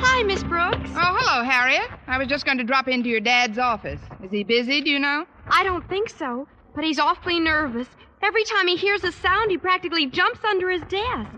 Hi, 0.00 0.22
Miss 0.24 0.44
Brooks. 0.44 0.90
Oh, 0.90 1.16
hello, 1.18 1.42
Harriet. 1.42 1.88
I 2.06 2.18
was 2.18 2.28
just 2.28 2.44
going 2.44 2.58
to 2.58 2.64
drop 2.64 2.86
into 2.86 3.08
your 3.08 3.20
dad's 3.20 3.56
office. 3.56 4.00
Is 4.22 4.30
he 4.30 4.44
busy, 4.44 4.82
do 4.82 4.90
you 4.90 4.98
know? 4.98 5.24
I 5.46 5.64
don't 5.64 5.88
think 5.88 6.10
so, 6.10 6.46
but 6.74 6.84
he's 6.84 6.98
awfully 6.98 7.40
nervous. 7.40 7.88
Every 8.20 8.44
time 8.44 8.68
he 8.68 8.76
hears 8.76 9.02
a 9.02 9.12
sound, 9.12 9.50
he 9.50 9.56
practically 9.56 10.08
jumps 10.08 10.44
under 10.44 10.68
his 10.68 10.82
desk. 10.82 11.30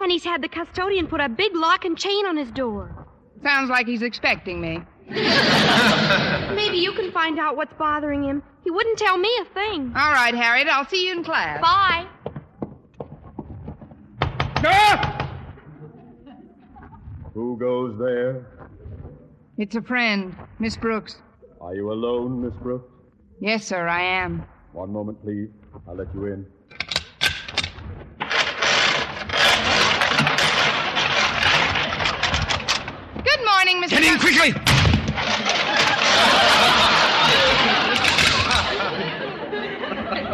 And 0.00 0.10
he's 0.10 0.24
had 0.24 0.42
the 0.42 0.48
custodian 0.48 1.06
put 1.06 1.20
a 1.20 1.28
big 1.28 1.54
lock 1.54 1.84
and 1.84 1.96
chain 1.96 2.26
on 2.26 2.36
his 2.36 2.50
door. 2.50 3.06
Sounds 3.42 3.70
like 3.70 3.86
he's 3.86 4.02
expecting 4.02 4.60
me. 4.60 4.80
Maybe 5.08 6.78
you 6.78 6.92
can 6.92 7.10
find 7.12 7.38
out 7.38 7.56
what's 7.56 7.74
bothering 7.74 8.22
him. 8.22 8.42
He 8.64 8.70
wouldn't 8.70 8.98
tell 8.98 9.18
me 9.18 9.30
a 9.40 9.44
thing. 9.54 9.92
All 9.96 10.12
right, 10.12 10.34
Harriet. 10.34 10.68
I'll 10.68 10.86
see 10.86 11.06
you 11.06 11.12
in 11.12 11.24
class. 11.24 11.60
Bye. 11.60 12.06
Who 17.34 17.56
goes 17.56 17.98
there? 17.98 18.46
It's 19.56 19.74
a 19.76 19.82
friend, 19.82 20.34
Miss 20.58 20.76
Brooks. 20.76 21.16
Are 21.60 21.74
you 21.74 21.92
alone, 21.92 22.42
Miss 22.42 22.54
Brooks? 22.62 22.92
Yes, 23.40 23.66
sir, 23.66 23.86
I 23.88 24.02
am. 24.02 24.44
One 24.72 24.92
moment, 24.92 25.22
please. 25.22 25.48
I'll 25.88 25.94
let 25.96 26.14
you 26.14 26.26
in. 26.26 26.46
Good 33.24 33.40
morning, 33.60 33.82
Mr. 33.82 33.90
Get 33.90 34.04
in 34.04 34.18
quickly! 34.18 34.52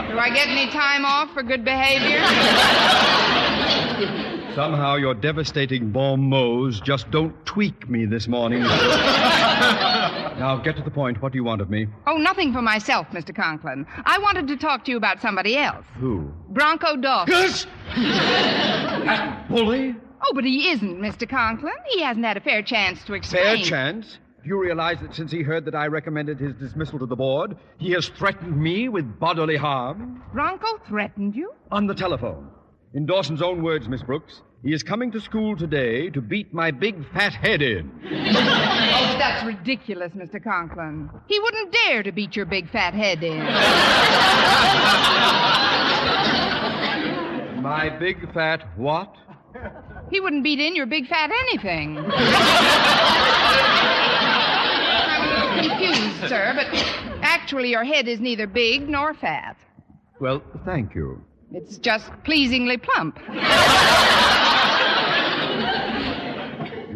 Do 0.09 0.21
I 0.21 0.31
get 0.33 0.47
any 0.47 0.71
time 0.71 1.05
off 1.05 1.35
for 1.35 1.43
good 1.43 1.65
behavior? 1.65 2.25
Somehow 4.55 4.95
your 4.95 5.15
devastating 5.15 5.91
bon 5.91 6.31
mots 6.31 6.79
just 6.79 7.11
don't 7.11 7.35
tweak 7.45 7.91
me 7.91 8.07
this 8.07 8.29
morning. 8.29 8.61
now, 8.61 10.61
get 10.65 10.77
to 10.77 10.83
the 10.83 10.91
point. 10.91 11.21
What 11.21 11.33
do 11.33 11.39
you 11.39 11.45
want 11.45 11.61
of 11.61 11.69
me? 11.69 11.89
Oh, 12.07 12.19
nothing 12.19 12.53
for 12.53 12.63
myself, 12.63 13.09
Mr. 13.11 13.35
Conklin. 13.35 13.87
I 14.05 14.19
wanted 14.19 14.47
to 14.49 14.57
talk 14.57 14.85
to 14.85 14.93
you 14.93 14.97
about 14.97 15.21
somebody 15.21 15.57
else. 15.57 15.85
Who? 15.99 16.33
Bronco 16.51 16.97
Dawson. 16.97 17.69
That 17.97 19.49
bully? 19.49 19.97
Oh, 20.29 20.33
but 20.35 20.45
he 20.45 20.71
isn't, 20.71 20.99
Mr. 20.99 21.29
Conklin. 21.29 21.73
He 21.91 22.03
hasn't 22.03 22.25
had 22.25 22.37
a 22.37 22.41
fair 22.41 22.63
chance 22.63 23.03
to 23.05 23.15
explain. 23.15 23.43
Fair 23.45 23.57
chance. 23.65 24.19
Do 24.43 24.49
you 24.49 24.61
realize 24.61 24.99
that 25.01 25.15
since 25.15 25.31
he 25.31 25.43
heard 25.43 25.65
that 25.65 25.75
I 25.75 25.87
recommended 25.87 26.39
his 26.41 26.55
dismissal 26.55 26.99
to 27.01 27.07
the 27.07 27.17
board, 27.17 27.57
he 27.79 27.91
has 27.93 28.09
threatened 28.09 28.57
me 28.57 28.89
with 28.89 29.19
bodily 29.19 29.57
harm? 29.57 30.23
Bronco 30.33 30.67
threatened 30.89 31.35
you? 31.35 31.53
On 31.71 31.87
the 31.87 31.95
telephone. 31.95 32.49
In 32.95 33.07
Dawson's 33.07 33.43
own 33.43 33.63
words, 33.63 33.89
Miss 33.89 34.03
Brooks, 34.03 34.41
he 34.63 34.73
is 34.73 34.83
coming 34.83 35.11
to 35.13 35.21
school 35.21 35.57
today 35.57 36.09
to 36.11 36.21
beat 36.21 36.55
my 36.55 36.71
big 36.71 37.05
fat 37.13 37.33
head 37.35 37.63
in. 37.63 37.91
Oh, 38.99 39.19
that's 39.19 39.45
ridiculous, 39.45 40.13
Mr. 40.13 40.43
Conklin. 40.43 41.11
He 41.27 41.39
wouldn't 41.39 41.71
dare 41.85 42.03
to 42.03 42.13
beat 42.13 42.35
your 42.35 42.47
big 42.47 42.71
fat 42.71 42.95
head 42.95 43.23
in. 43.23 43.39
My 47.63 47.89
big 47.99 48.33
fat 48.33 48.63
what? 48.77 49.15
He 50.11 50.21
wouldn't 50.21 50.45
beat 50.45 50.61
in 50.61 50.77
your 50.77 50.87
big 50.87 51.09
fat 51.09 51.31
anything. 51.31 51.99
I'm 51.99 52.07
a 55.23 55.35
little 55.35 55.69
confused, 55.69 56.29
sir, 56.29 56.53
but 56.55 56.67
actually 57.23 57.71
your 57.71 57.85
head 57.85 58.07
is 58.09 58.21
neither 58.21 58.47
big 58.47 58.89
nor 58.89 59.15
fat. 59.15 59.57
Well, 60.21 60.43
thank 60.65 60.95
you. 60.95 61.23
It's 61.53 61.79
just 61.79 62.11
pleasingly 62.25 62.77
plump. 62.79 63.19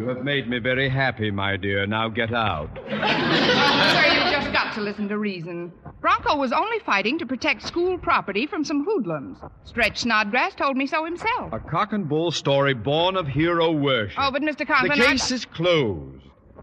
You 0.01 0.07
have 0.07 0.23
made 0.23 0.49
me 0.49 0.57
very 0.57 0.89
happy, 0.89 1.29
my 1.29 1.57
dear. 1.57 1.85
Now 1.85 2.09
get 2.09 2.33
out. 2.33 2.71
Sir, 2.89 2.95
you've 2.95 4.31
just 4.33 4.51
got 4.51 4.70
to 4.81 4.89
listen 4.89 5.07
to 5.09 5.17
reason. 5.17 5.71
Bronco 6.01 6.35
was 6.35 6.51
only 6.51 6.79
fighting 6.79 7.19
to 7.19 7.25
protect 7.25 7.61
school 7.61 7.97
property 7.97 8.47
from 8.47 8.63
some 8.63 8.83
hoodlums. 8.83 9.37
Stretch 9.63 9.99
Snodgrass 9.99 10.55
told 10.55 10.75
me 10.75 10.87
so 10.87 11.05
himself. 11.05 11.53
A 11.53 11.59
cock 11.59 11.93
and 11.93 12.07
bull 12.09 12.31
story 12.31 12.73
born 12.73 13.15
of 13.15 13.27
hero 13.27 13.71
worship. 13.71 14.17
Oh, 14.19 14.31
but 14.31 14.41
Mr. 14.41 14.59
the 14.59 14.65
Conklin, 14.65 14.99
I- 14.99 15.05
case 15.05 15.31
is 15.31 15.45
closed. 15.45 16.17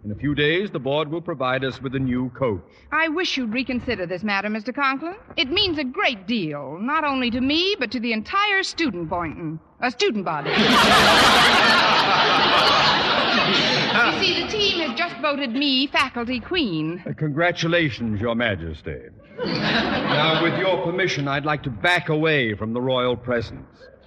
In 0.05 0.13
a 0.13 0.15
few 0.15 0.35
days, 0.35 0.71
the 0.71 0.79
board 0.79 1.11
will 1.11 1.21
provide 1.21 1.65
us 1.65 1.83
with 1.83 1.95
a 1.95 1.99
new 1.99 2.31
coach. 2.31 2.63
I 2.93 3.09
wish 3.09 3.37
you'd 3.37 3.53
reconsider 3.53 4.07
this 4.07 4.23
matter, 4.23 4.49
Mr. 4.49 4.73
Conklin. 4.75 5.17
It 5.37 5.51
means 5.51 5.77
a 5.79 5.85
great 5.85 6.27
deal, 6.27 6.79
not 6.81 7.03
only 7.05 7.31
to 7.33 7.41
me, 7.41 7.75
but 7.79 7.91
to 7.91 8.01
the 8.01 8.13
entire 8.13 8.63
student 8.63 9.09
Boynton. 9.09 9.59
A 9.81 9.91
student 9.91 10.25
body. 10.25 10.51
you 13.49 14.21
see, 14.25 14.43
the 14.43 14.49
team 14.49 14.81
has 14.81 14.99
just 14.99 15.17
voted 15.21 15.53
me 15.53 15.87
faculty 15.87 16.41
queen. 16.41 17.03
Uh, 17.09 17.13
congratulations, 17.17 18.21
Your 18.21 18.35
Majesty. 18.35 18.99
now, 19.45 20.43
with 20.43 20.59
your 20.59 20.83
permission, 20.85 21.29
I'd 21.29 21.45
like 21.45 21.63
to 21.65 21.71
back 21.71 22.09
away 22.09 22.55
from 22.55 22.73
the 22.73 22.81
royal 22.81 23.17
presence. 23.17 23.67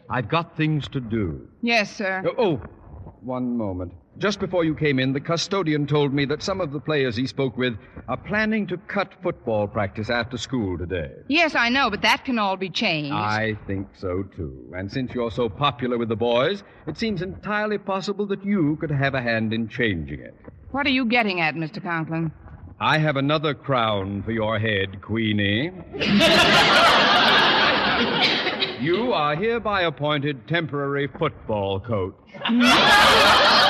I've 0.09 0.27
got 0.27 0.57
things 0.57 0.87
to 0.89 0.99
do. 0.99 1.47
Yes, 1.61 1.95
sir. 1.95 2.23
Oh, 2.37 2.43
oh, 2.43 3.13
one 3.21 3.57
moment. 3.57 3.93
Just 4.17 4.39
before 4.39 4.65
you 4.65 4.75
came 4.75 4.99
in, 4.99 5.13
the 5.13 5.21
custodian 5.21 5.87
told 5.87 6.13
me 6.13 6.25
that 6.25 6.43
some 6.43 6.61
of 6.61 6.71
the 6.71 6.79
players 6.79 7.15
he 7.15 7.25
spoke 7.25 7.57
with 7.57 7.77
are 8.07 8.17
planning 8.17 8.67
to 8.67 8.77
cut 8.77 9.13
football 9.23 9.67
practice 9.67 10.09
after 10.09 10.37
school 10.37 10.77
today. 10.77 11.11
Yes, 11.27 11.55
I 11.55 11.69
know, 11.69 11.89
but 11.89 12.01
that 12.01 12.25
can 12.25 12.37
all 12.37 12.57
be 12.57 12.69
changed. 12.69 13.13
I 13.13 13.57
think 13.67 13.87
so, 13.95 14.23
too. 14.23 14.71
And 14.75 14.91
since 14.91 15.13
you're 15.13 15.31
so 15.31 15.49
popular 15.49 15.97
with 15.97 16.09
the 16.09 16.15
boys, 16.15 16.63
it 16.87 16.97
seems 16.97 17.21
entirely 17.21 17.77
possible 17.77 18.25
that 18.27 18.45
you 18.45 18.77
could 18.81 18.91
have 18.91 19.15
a 19.15 19.21
hand 19.21 19.53
in 19.53 19.69
changing 19.69 20.19
it. 20.19 20.35
What 20.71 20.85
are 20.85 20.91
you 20.91 21.05
getting 21.05 21.39
at, 21.39 21.55
Mr. 21.55 21.81
Conklin? 21.81 22.31
I 22.79 22.97
have 22.97 23.15
another 23.15 23.53
crown 23.53 24.23
for 24.23 24.31
your 24.31 24.59
head, 24.59 25.01
Queenie. 25.01 25.65
you 28.81 29.13
are 29.13 29.35
hereby 29.35 29.83
appointed 29.83 30.47
temporary 30.47 31.07
football 31.07 31.79
coach. 31.79 32.15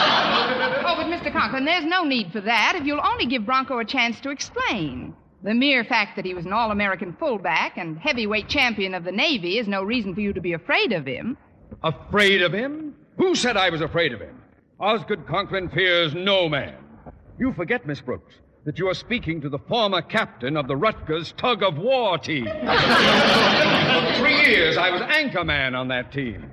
Oh, 0.92 0.96
but 0.98 1.06
Mr. 1.06 1.32
Conklin, 1.32 1.64
there's 1.64 1.86
no 1.86 2.04
need 2.04 2.34
for 2.34 2.42
that 2.42 2.74
if 2.76 2.86
you'll 2.86 3.00
only 3.02 3.26
give 3.26 3.46
Bronco 3.46 3.80
a 3.80 3.86
chance 3.86 4.20
to 4.20 4.30
explain. 4.30 5.16
The 5.42 5.54
mere 5.54 5.86
fact 5.86 6.18
that 6.18 6.26
he 6.26 6.34
was 6.34 6.46
an 6.46 6.52
All 6.52 6.70
American 6.70 7.16
fullback 7.18 7.78
and 7.78 7.98
heavyweight 7.98 8.50
champion 8.50 8.94
of 8.94 9.06
the 9.06 9.12
Navy 9.14 9.58
is 9.58 9.70
no 9.70 9.84
reason 9.84 10.14
for 10.14 10.20
you 10.20 10.34
to 10.34 10.42
be 10.42 10.52
afraid 10.52 10.92
of 10.92 11.06
him. 11.06 11.38
Afraid 11.82 12.42
of 12.42 12.52
him? 12.52 12.94
Who 13.16 13.36
said 13.36 13.56
I 13.56 13.70
was 13.70 13.80
afraid 13.80 14.12
of 14.12 14.20
him? 14.20 14.36
Osgood 14.82 15.26
Conklin 15.28 15.70
fears 15.70 16.14
no 16.14 16.50
man. 16.50 16.76
You 17.40 17.54
forget, 17.54 17.88
Miss 17.88 18.02
Brooks, 18.02 18.34
that 18.66 18.78
you 18.78 18.88
are 18.88 18.94
speaking 18.94 19.42
to 19.42 19.50
the 19.50 19.58
former 19.58 20.02
captain 20.02 20.56
of 20.56 20.68
the 20.68 20.76
Rutgers 20.76 21.34
tug 21.38 21.64
of 21.64 21.78
war 21.78 22.18
team. 22.18 22.46
For 22.46 24.14
three 24.20 24.46
years, 24.46 24.78
I 24.78 24.92
was 24.92 25.02
anchor 25.02 25.44
man 25.44 25.74
on 25.76 25.88
that 25.88 26.12
team. 26.12 26.52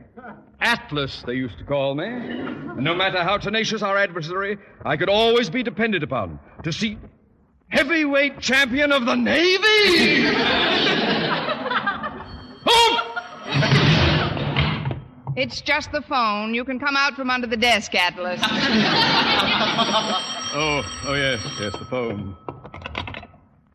Atlas, 0.60 1.22
they 1.26 1.34
used 1.34 1.58
to 1.58 1.64
call 1.64 1.94
me. 1.94 2.06
And 2.06 2.78
no 2.78 2.94
matter 2.94 3.22
how 3.22 3.36
tenacious 3.36 3.82
our 3.82 3.96
adversary, 3.96 4.58
I 4.84 4.96
could 4.96 5.08
always 5.08 5.50
be 5.50 5.62
depended 5.62 6.02
upon 6.02 6.40
to 6.64 6.72
see 6.72 6.98
heavyweight 7.68 8.40
champion 8.40 8.90
of 8.92 9.04
the 9.04 9.14
Navy. 9.14 10.34
It's 15.38 15.60
just 15.60 15.92
the 15.92 16.02
phone. 16.02 16.52
You 16.52 16.64
can 16.64 16.80
come 16.80 16.96
out 16.96 17.14
from 17.14 17.30
under 17.30 17.46
the 17.46 17.56
desk, 17.56 17.94
Atlas. 17.94 18.40
oh, 20.58 20.82
oh 21.06 21.14
yes, 21.14 21.40
yes, 21.60 21.72
the 21.72 21.84
phone. 21.84 22.36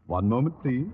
One 0.08 0.28
moment, 0.28 0.62
please. 0.62 0.88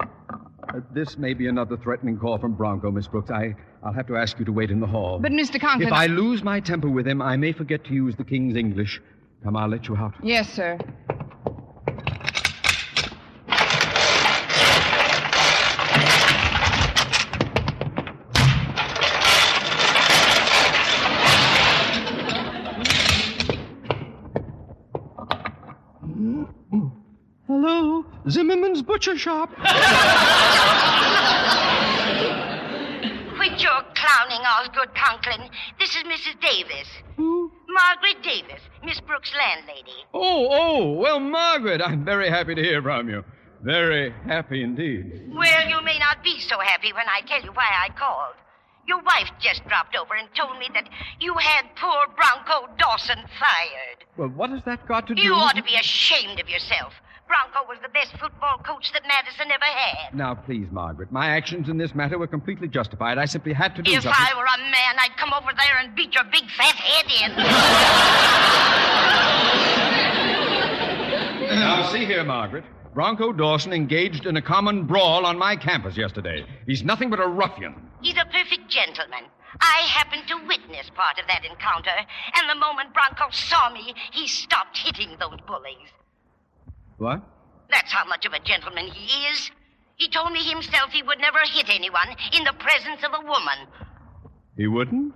Uh, 0.00 0.80
this 0.92 1.18
may 1.18 1.34
be 1.34 1.46
another 1.46 1.76
threatening 1.76 2.18
call 2.18 2.38
from 2.38 2.54
Bronco, 2.54 2.90
Miss 2.90 3.06
Brooks. 3.06 3.30
I, 3.30 3.54
I'll 3.82 3.92
have 3.92 4.06
to 4.08 4.16
ask 4.16 4.38
you 4.38 4.44
to 4.46 4.52
wait 4.52 4.70
in 4.70 4.80
the 4.80 4.86
hall. 4.86 5.18
But, 5.18 5.32
Mr. 5.32 5.60
Conklin. 5.60 5.88
If 5.88 5.92
I 5.92 6.06
lose 6.06 6.42
my 6.42 6.60
temper 6.60 6.88
with 6.88 7.06
him, 7.06 7.20
I 7.20 7.36
may 7.36 7.52
forget 7.52 7.84
to 7.84 7.94
use 7.94 8.16
the 8.16 8.24
King's 8.24 8.56
English. 8.56 9.00
Come, 9.42 9.56
I'll 9.56 9.68
let 9.68 9.86
you 9.86 9.96
out. 9.96 10.14
Yes, 10.22 10.48
sir. 10.50 10.78
Hello, 27.46 28.04
Zimmerman's 28.28 28.82
Butcher 28.82 29.18
Shop. 29.18 29.50
Quit 33.36 33.60
your 33.60 33.82
clowning, 33.94 34.40
Osgood 34.46 34.94
Conklin. 34.94 35.50
This 35.78 35.94
is 35.94 36.02
Mrs. 36.04 36.40
Davis. 36.40 36.88
Who? 37.16 37.52
Margaret 37.68 38.22
Davis, 38.22 38.62
Miss 38.84 39.00
Brooks' 39.00 39.32
landlady. 39.36 40.04
Oh, 40.14 40.48
oh, 40.50 40.92
well, 40.92 41.20
Margaret, 41.20 41.82
I'm 41.82 42.04
very 42.04 42.30
happy 42.30 42.54
to 42.54 42.62
hear 42.62 42.80
from 42.80 43.08
you. 43.08 43.24
Very 43.62 44.14
happy 44.26 44.62
indeed. 44.62 45.30
Well, 45.34 45.68
you 45.68 45.82
may 45.82 45.98
not 45.98 46.22
be 46.22 46.38
so 46.38 46.58
happy 46.60 46.92
when 46.92 47.06
I 47.08 47.20
tell 47.26 47.42
you 47.42 47.50
why 47.52 47.66
I 47.84 47.88
called. 47.98 48.34
Your 48.86 49.02
wife 49.02 49.30
just 49.40 49.66
dropped 49.66 49.96
over 49.96 50.14
and 50.14 50.28
told 50.34 50.58
me 50.58 50.68
that 50.74 50.88
you 51.20 51.34
had 51.34 51.64
poor 51.76 52.06
Bronco 52.14 52.68
Dawson 52.78 53.18
fired. 53.38 54.04
Well, 54.16 54.28
what 54.28 54.50
has 54.50 54.62
that 54.66 54.86
got 54.86 55.06
to 55.08 55.14
do? 55.14 55.22
You 55.22 55.34
ought 55.34 55.56
to 55.56 55.62
be 55.62 55.74
ashamed 55.74 56.38
of 56.40 56.48
yourself. 56.48 56.92
Bronco 57.26 57.66
was 57.68 57.78
the 57.82 57.88
best 57.88 58.12
football 58.18 58.58
coach 58.58 58.92
that 58.92 59.02
Madison 59.06 59.50
ever 59.50 59.64
had. 59.64 60.14
Now, 60.14 60.34
please, 60.34 60.68
Margaret, 60.70 61.10
my 61.10 61.28
actions 61.28 61.68
in 61.68 61.78
this 61.78 61.94
matter 61.94 62.18
were 62.18 62.26
completely 62.26 62.68
justified. 62.68 63.18
I 63.18 63.24
simply 63.24 63.52
had 63.52 63.74
to 63.76 63.82
do 63.82 63.90
If 63.92 64.02
something. 64.02 64.12
I 64.16 64.34
were 64.36 64.44
a 64.44 64.58
man, 64.58 64.98
I'd 64.98 65.16
come 65.16 65.32
over 65.32 65.52
there 65.56 65.78
and 65.80 65.94
beat 65.94 66.14
your 66.14 66.24
big 66.24 66.44
fat 66.50 66.74
head 66.74 67.30
in. 67.30 67.36
Now, 71.58 71.90
see 71.92 72.04
here, 72.04 72.24
Margaret. 72.24 72.64
Bronco 72.94 73.32
Dawson 73.32 73.72
engaged 73.72 74.26
in 74.26 74.36
a 74.36 74.42
common 74.42 74.84
brawl 74.86 75.26
on 75.26 75.36
my 75.38 75.56
campus 75.56 75.96
yesterday. 75.96 76.46
He's 76.66 76.84
nothing 76.84 77.10
but 77.10 77.20
a 77.20 77.26
ruffian. 77.26 77.74
He's 78.02 78.16
a 78.16 78.24
perfect 78.26 78.68
gentleman. 78.68 79.24
I 79.60 79.82
happened 79.88 80.28
to 80.28 80.46
witness 80.46 80.90
part 80.94 81.18
of 81.18 81.26
that 81.28 81.44
encounter, 81.44 81.90
and 82.34 82.50
the 82.50 82.54
moment 82.54 82.94
Bronco 82.94 83.30
saw 83.30 83.70
me, 83.70 83.94
he 84.12 84.26
stopped 84.28 84.78
hitting 84.78 85.16
those 85.18 85.40
bullies. 85.46 85.90
What? 86.98 87.22
That's 87.70 87.92
how 87.92 88.04
much 88.06 88.24
of 88.26 88.32
a 88.32 88.38
gentleman 88.40 88.86
he 88.86 89.26
is. 89.28 89.50
He 89.96 90.08
told 90.08 90.32
me 90.32 90.40
himself 90.42 90.90
he 90.92 91.02
would 91.02 91.18
never 91.18 91.38
hit 91.52 91.66
anyone 91.68 92.08
in 92.32 92.44
the 92.44 92.52
presence 92.58 93.02
of 93.04 93.12
a 93.14 93.20
woman. 93.26 93.58
He 94.56 94.66
wouldn't? 94.66 95.14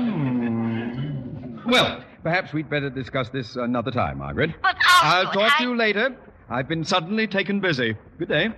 Hmm. 0.00 1.68
Well, 1.70 2.02
perhaps 2.22 2.52
we'd 2.52 2.68
better 2.70 2.90
discuss 2.90 3.28
this 3.30 3.56
another 3.56 3.90
time, 3.90 4.18
Margaret. 4.18 4.50
But 4.62 4.76
I'll 5.02 5.26
Osgood, 5.26 5.34
talk 5.42 5.52
I- 5.54 5.58
to 5.62 5.64
you 5.70 5.76
later. 5.76 6.16
I've 6.48 6.68
been 6.68 6.84
suddenly 6.84 7.26
taken 7.28 7.60
busy. 7.60 7.96
Good 8.18 8.28
day. 8.28 8.48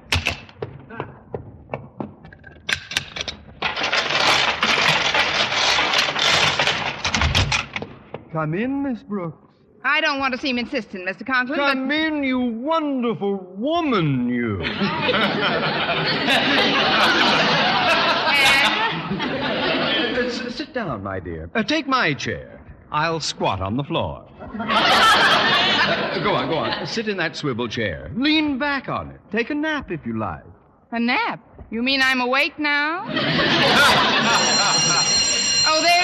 Come 8.32 8.54
in, 8.54 8.82
Miss 8.82 9.02
Brooks. 9.02 9.51
I 9.84 10.00
don't 10.00 10.20
want 10.20 10.32
to 10.34 10.40
seem 10.40 10.58
insistent, 10.58 11.08
Mr. 11.08 11.26
Conklin, 11.26 11.58
but. 11.58 11.72
Come 11.72 11.90
in, 11.90 12.22
you 12.22 12.38
wonderful 12.38 13.38
woman, 13.56 14.28
you. 14.28 14.62
Uh, 20.22 20.50
sit 20.50 20.72
down, 20.72 21.02
my 21.02 21.20
dear. 21.20 21.50
Uh, 21.54 21.62
take 21.62 21.86
my 21.86 22.14
chair. 22.14 22.60
I'll 22.90 23.20
squat 23.20 23.60
on 23.60 23.76
the 23.76 23.84
floor. 23.84 24.26
Uh, 24.40 24.46
go 26.22 26.34
on, 26.34 26.48
go 26.48 26.58
on. 26.58 26.86
Sit 26.86 27.08
in 27.08 27.16
that 27.16 27.36
swivel 27.36 27.68
chair. 27.68 28.10
Lean 28.14 28.58
back 28.58 28.88
on 28.88 29.10
it. 29.10 29.20
Take 29.30 29.50
a 29.50 29.54
nap 29.54 29.90
if 29.90 30.04
you 30.06 30.18
like. 30.18 30.44
A 30.92 31.00
nap? 31.00 31.40
You 31.70 31.82
mean 31.82 32.02
I'm 32.02 32.20
awake 32.20 32.58
now? 32.58 33.04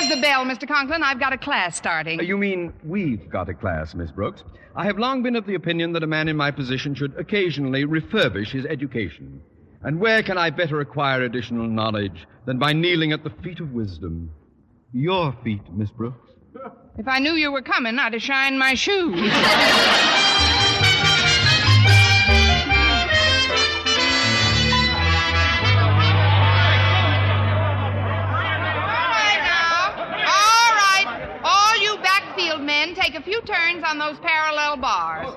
There's 0.09 0.21
the 0.21 0.23
bell, 0.23 0.45
Mr. 0.45 0.67
Conklin. 0.67 1.03
I've 1.03 1.21
got 1.21 1.33
a 1.33 1.39
class 1.39 1.77
starting. 1.77 2.21
Uh, 2.21 2.23
you 2.23 2.37
mean 2.37 2.73
we've 2.85 3.29
got 3.29 3.49
a 3.49 3.55
class, 3.55 3.95
Miss 3.95 4.11
Brooks? 4.11 4.45
I 4.75 4.85
have 4.85 4.99
long 4.99 5.23
been 5.23 5.37
of 5.37 5.47
the 5.47 5.55
opinion 5.55 5.93
that 5.93 6.03
a 6.03 6.07
man 6.07 6.29
in 6.29 6.37
my 6.37 6.51
position 6.51 6.95
should 6.95 7.15
occasionally 7.17 7.85
refurbish 7.85 8.51
his 8.51 8.65
education. 8.67 9.41
And 9.83 10.01
where 10.01 10.23
can 10.23 10.39
I 10.39 10.51
better 10.51 10.81
acquire 10.81 11.23
additional 11.23 11.69
knowledge 11.69 12.27
than 12.47 12.59
by 12.59 12.73
kneeling 12.73 13.13
at 13.13 13.25
the 13.25 13.31
feet 13.31 13.61
of 13.61 13.73
wisdom? 13.73 14.31
Your 14.93 15.37
feet, 15.45 15.63
Miss 15.73 15.91
Brooks. 15.91 16.31
If 16.97 17.07
I 17.07 17.19
knew 17.19 17.35
you 17.35 17.53
were 17.53 17.63
coming, 17.63 17.99
I'd 17.99 18.15
have 18.15 18.23
shined 18.23 18.59
my 18.59 18.75
shoes. 18.75 19.33
few 33.29 33.41
turns 33.43 33.85
on 33.87 33.99
those 33.99 34.19
parallel 34.21 34.79
bars. 34.79 35.29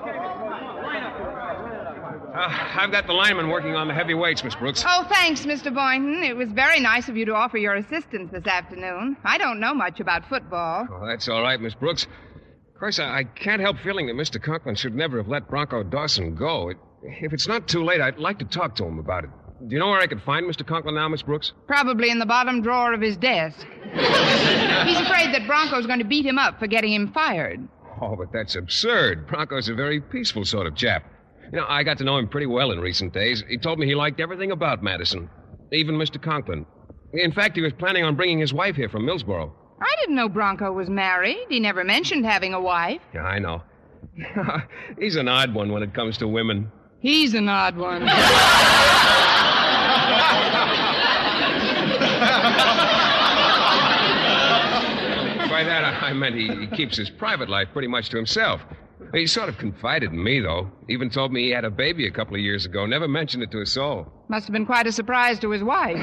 Uh, 2.34 2.48
I've 2.78 2.90
got 2.90 3.06
the 3.06 3.12
lineman 3.12 3.48
working 3.48 3.74
on 3.76 3.86
the 3.86 3.92
heavy 3.92 4.14
weights, 4.14 4.42
Miss 4.42 4.54
Brooks. 4.54 4.82
Oh, 4.86 5.06
thanks, 5.10 5.44
Mr. 5.44 5.72
Boynton. 5.72 6.22
It 6.24 6.34
was 6.34 6.50
very 6.52 6.80
nice 6.80 7.10
of 7.10 7.18
you 7.18 7.26
to 7.26 7.34
offer 7.34 7.58
your 7.58 7.74
assistance 7.74 8.30
this 8.32 8.46
afternoon. 8.46 9.18
I 9.24 9.36
don't 9.36 9.60
know 9.60 9.74
much 9.74 10.00
about 10.00 10.26
football. 10.26 10.88
Oh, 10.90 11.06
that's 11.06 11.28
all 11.28 11.42
right, 11.42 11.60
Miss 11.60 11.74
Brooks. 11.74 12.04
Of 12.04 12.80
course, 12.80 12.98
I, 12.98 13.18
I 13.18 13.24
can't 13.24 13.60
help 13.60 13.76
feeling 13.80 14.06
that 14.06 14.14
Mr. 14.14 14.42
Conklin 14.42 14.74
should 14.74 14.94
never 14.94 15.18
have 15.18 15.28
let 15.28 15.50
Bronco 15.50 15.82
Dawson 15.82 16.34
go. 16.34 16.70
It, 16.70 16.78
if 17.02 17.34
it's 17.34 17.46
not 17.46 17.68
too 17.68 17.84
late, 17.84 18.00
I'd 18.00 18.18
like 18.18 18.38
to 18.38 18.46
talk 18.46 18.74
to 18.76 18.84
him 18.84 18.98
about 18.98 19.24
it. 19.24 19.30
Do 19.68 19.74
you 19.74 19.78
know 19.78 19.88
where 19.88 20.00
I 20.00 20.06
could 20.06 20.22
find 20.22 20.46
Mr. 20.46 20.66
Conklin 20.66 20.94
now, 20.94 21.08
Miss 21.08 21.22
Brooks? 21.22 21.52
Probably 21.66 22.08
in 22.08 22.18
the 22.18 22.26
bottom 22.26 22.62
drawer 22.62 22.94
of 22.94 23.02
his 23.02 23.18
desk. 23.18 23.58
He's 23.84 24.98
afraid 24.98 25.34
that 25.34 25.44
Bronco's 25.46 25.86
going 25.86 25.98
to 26.00 26.04
beat 26.06 26.24
him 26.24 26.38
up 26.38 26.58
for 26.58 26.66
getting 26.66 26.94
him 26.94 27.12
fired. 27.12 27.68
Oh, 28.02 28.16
but 28.16 28.32
that's 28.32 28.56
absurd. 28.56 29.28
Bronco's 29.28 29.68
a 29.68 29.74
very 29.74 30.00
peaceful 30.00 30.44
sort 30.44 30.66
of 30.66 30.74
chap. 30.74 31.04
You 31.52 31.58
know, 31.58 31.66
I 31.68 31.84
got 31.84 31.98
to 31.98 32.04
know 32.04 32.18
him 32.18 32.26
pretty 32.26 32.46
well 32.46 32.72
in 32.72 32.80
recent 32.80 33.12
days. 33.12 33.44
He 33.48 33.56
told 33.56 33.78
me 33.78 33.86
he 33.86 33.94
liked 33.94 34.18
everything 34.18 34.50
about 34.50 34.82
Madison, 34.82 35.30
even 35.70 35.94
Mr. 35.94 36.20
Conklin. 36.20 36.66
In 37.12 37.30
fact, 37.30 37.54
he 37.54 37.62
was 37.62 37.72
planning 37.74 38.02
on 38.04 38.16
bringing 38.16 38.40
his 38.40 38.52
wife 38.52 38.74
here 38.74 38.88
from 38.88 39.04
Millsboro. 39.04 39.52
I 39.80 39.94
didn't 40.00 40.16
know 40.16 40.28
Bronco 40.28 40.72
was 40.72 40.90
married. 40.90 41.46
He 41.48 41.60
never 41.60 41.84
mentioned 41.84 42.26
having 42.26 42.54
a 42.54 42.60
wife. 42.60 43.00
Yeah, 43.14 43.22
I 43.22 43.38
know. 43.38 43.62
He's 44.98 45.14
an 45.14 45.28
odd 45.28 45.54
one 45.54 45.70
when 45.70 45.84
it 45.84 45.94
comes 45.94 46.18
to 46.18 46.26
women. 46.28 46.72
He's 46.98 47.34
an 47.34 47.48
odd 47.48 47.76
one. 47.76 48.02
By 55.52 55.64
that, 55.64 55.84
I 56.12 56.14
meant 56.14 56.36
he, 56.36 56.46
he 56.54 56.66
keeps 56.66 56.94
his 56.98 57.08
private 57.08 57.48
life 57.48 57.68
pretty 57.72 57.88
much 57.88 58.10
to 58.10 58.18
himself. 58.18 58.60
He 59.14 59.26
sort 59.26 59.48
of 59.48 59.56
confided 59.56 60.12
in 60.12 60.22
me, 60.22 60.40
though. 60.40 60.70
Even 60.90 61.08
told 61.08 61.32
me 61.32 61.44
he 61.44 61.50
had 61.50 61.64
a 61.64 61.70
baby 61.70 62.06
a 62.06 62.10
couple 62.10 62.34
of 62.34 62.42
years 62.42 62.66
ago. 62.66 62.84
Never 62.84 63.08
mentioned 63.08 63.42
it 63.42 63.50
to 63.52 63.62
a 63.62 63.66
soul. 63.66 64.06
Must 64.28 64.44
have 64.46 64.52
been 64.52 64.66
quite 64.66 64.86
a 64.86 64.92
surprise 64.92 65.38
to 65.38 65.48
his 65.48 65.62
wife. 65.64 65.96
I 65.96 66.02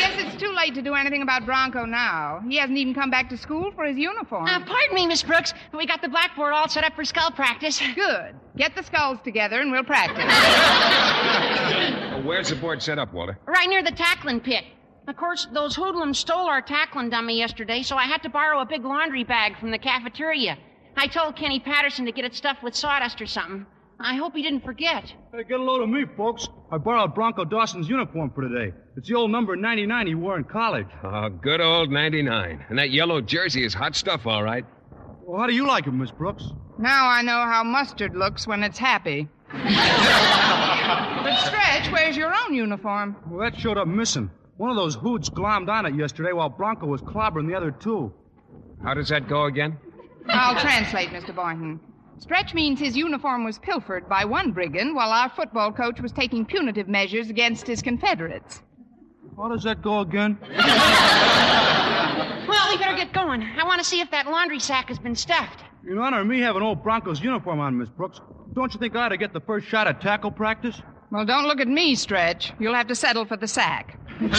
guess 0.00 0.14
it's 0.26 0.34
too 0.42 0.50
late 0.52 0.74
to 0.74 0.82
do 0.82 0.94
anything 0.94 1.22
about 1.22 1.46
Bronco 1.46 1.84
now. 1.84 2.42
He 2.48 2.56
hasn't 2.56 2.76
even 2.76 2.92
come 2.92 3.08
back 3.08 3.28
to 3.30 3.36
school 3.36 3.70
for 3.76 3.84
his 3.84 3.96
uniform. 3.96 4.46
Uh, 4.46 4.58
pardon 4.58 4.96
me, 4.96 5.06
Miss 5.06 5.22
Brooks. 5.22 5.54
We 5.72 5.86
got 5.86 6.02
the 6.02 6.08
blackboard 6.08 6.54
all 6.54 6.68
set 6.68 6.82
up 6.82 6.96
for 6.96 7.04
skull 7.04 7.30
practice. 7.30 7.80
Good. 7.94 8.34
Get 8.56 8.74
the 8.74 8.82
skulls 8.82 9.18
together 9.22 9.60
and 9.60 9.70
we'll 9.70 9.84
practice. 9.84 10.24
Oh, 12.14 12.22
where's 12.26 12.48
the 12.48 12.56
board 12.56 12.82
set 12.82 12.98
up, 12.98 13.12
Walter? 13.14 13.38
Right 13.46 13.68
near 13.68 13.84
the 13.84 13.92
tackling 13.92 14.40
pit. 14.40 14.64
Of 15.06 15.16
course, 15.16 15.46
those 15.52 15.76
hoodlums 15.76 16.18
stole 16.18 16.46
our 16.48 16.62
tackling 16.62 17.10
dummy 17.10 17.38
yesterday, 17.38 17.82
so 17.82 17.96
I 17.96 18.04
had 18.04 18.22
to 18.22 18.30
borrow 18.30 18.60
a 18.60 18.66
big 18.66 18.84
laundry 18.84 19.22
bag 19.22 19.58
from 19.58 19.70
the 19.70 19.78
cafeteria. 19.78 20.56
I 20.96 21.08
told 21.08 21.36
Kenny 21.36 21.60
Patterson 21.60 22.06
to 22.06 22.12
get 22.12 22.24
it 22.24 22.34
stuffed 22.34 22.62
with 22.62 22.74
sawdust 22.74 23.20
or 23.20 23.26
something. 23.26 23.66
I 24.00 24.14
hope 24.16 24.34
he 24.34 24.42
didn't 24.42 24.64
forget. 24.64 25.12
Hey, 25.32 25.44
get 25.44 25.60
a 25.60 25.62
load 25.62 25.82
of 25.82 25.90
me, 25.90 26.04
folks. 26.16 26.48
I 26.72 26.78
borrowed 26.78 27.14
Bronco 27.14 27.44
Dawson's 27.44 27.88
uniform 27.88 28.30
for 28.34 28.48
today. 28.48 28.72
It's 28.96 29.08
the 29.08 29.14
old 29.14 29.30
number 29.30 29.56
99 29.56 30.06
he 30.06 30.14
wore 30.14 30.36
in 30.36 30.44
college. 30.44 30.88
Oh, 31.02 31.28
good 31.28 31.60
old 31.60 31.90
99. 31.90 32.64
And 32.70 32.78
that 32.78 32.90
yellow 32.90 33.20
jersey 33.20 33.64
is 33.64 33.74
hot 33.74 33.94
stuff, 33.94 34.26
all 34.26 34.42
right. 34.42 34.64
Well, 35.22 35.40
how 35.40 35.46
do 35.46 35.54
you 35.54 35.66
like 35.66 35.84
him, 35.84 35.98
Miss 35.98 36.10
Brooks? 36.10 36.44
Now 36.78 37.08
I 37.08 37.22
know 37.22 37.44
how 37.44 37.62
mustard 37.62 38.16
looks 38.16 38.46
when 38.46 38.62
it's 38.62 38.78
happy. 38.78 39.28
but 39.52 39.62
Stretch, 41.46 41.90
where's 41.92 42.16
your 42.16 42.34
own 42.34 42.54
uniform? 42.54 43.16
Well, 43.28 43.40
that 43.40 43.58
showed 43.58 43.78
up 43.78 43.86
missing. 43.86 44.30
One 44.56 44.70
of 44.70 44.76
those 44.76 44.94
hoods 44.94 45.28
glommed 45.30 45.68
on 45.68 45.86
it 45.86 45.94
yesterday 45.96 46.32
while 46.32 46.48
Bronco 46.48 46.86
was 46.86 47.00
clobbering 47.02 47.48
the 47.48 47.54
other 47.54 47.70
two. 47.72 48.12
How 48.82 48.94
does 48.94 49.08
that 49.08 49.28
go 49.28 49.44
again? 49.44 49.76
I'll 50.28 50.58
translate, 50.60 51.10
Mr. 51.10 51.34
Boynton. 51.34 51.80
Stretch 52.18 52.54
means 52.54 52.78
his 52.78 52.96
uniform 52.96 53.44
was 53.44 53.58
pilfered 53.58 54.08
by 54.08 54.24
one 54.24 54.52
brigand 54.52 54.94
while 54.94 55.10
our 55.10 55.28
football 55.30 55.72
coach 55.72 56.00
was 56.00 56.12
taking 56.12 56.46
punitive 56.46 56.86
measures 56.88 57.28
against 57.28 57.66
his 57.66 57.82
Confederates. 57.82 58.62
How 59.36 59.48
does 59.48 59.64
that 59.64 59.82
go 59.82 60.00
again? 60.00 60.38
Well, 62.46 62.70
we 62.70 62.76
better 62.76 62.94
get 62.94 63.12
going. 63.14 63.42
I 63.42 63.64
want 63.64 63.80
to 63.80 63.84
see 63.86 64.00
if 64.00 64.10
that 64.10 64.26
laundry 64.26 64.60
sack 64.60 64.88
has 64.88 64.98
been 64.98 65.14
stuffed. 65.16 65.64
In 65.88 65.98
honor 65.98 66.20
of 66.20 66.26
me 66.26 66.40
having 66.40 66.62
old 66.62 66.82
Bronco's 66.82 67.20
uniform 67.22 67.58
on, 67.58 67.78
Miss 67.78 67.88
Brooks, 67.88 68.20
don't 68.54 68.72
you 68.72 68.78
think 68.78 68.94
I 68.94 69.06
ought 69.06 69.08
to 69.08 69.16
get 69.16 69.32
the 69.32 69.40
first 69.40 69.66
shot 69.66 69.86
at 69.86 70.00
tackle 70.02 70.30
practice? 70.30 70.80
Well, 71.10 71.24
don't 71.24 71.46
look 71.46 71.60
at 71.60 71.68
me, 71.68 71.94
Stretch. 71.94 72.52
You'll 72.60 72.74
have 72.74 72.88
to 72.88 72.94
settle 72.94 73.24
for 73.24 73.36
the 73.38 73.48
sack. 73.48 73.98
Hi, 74.16 74.30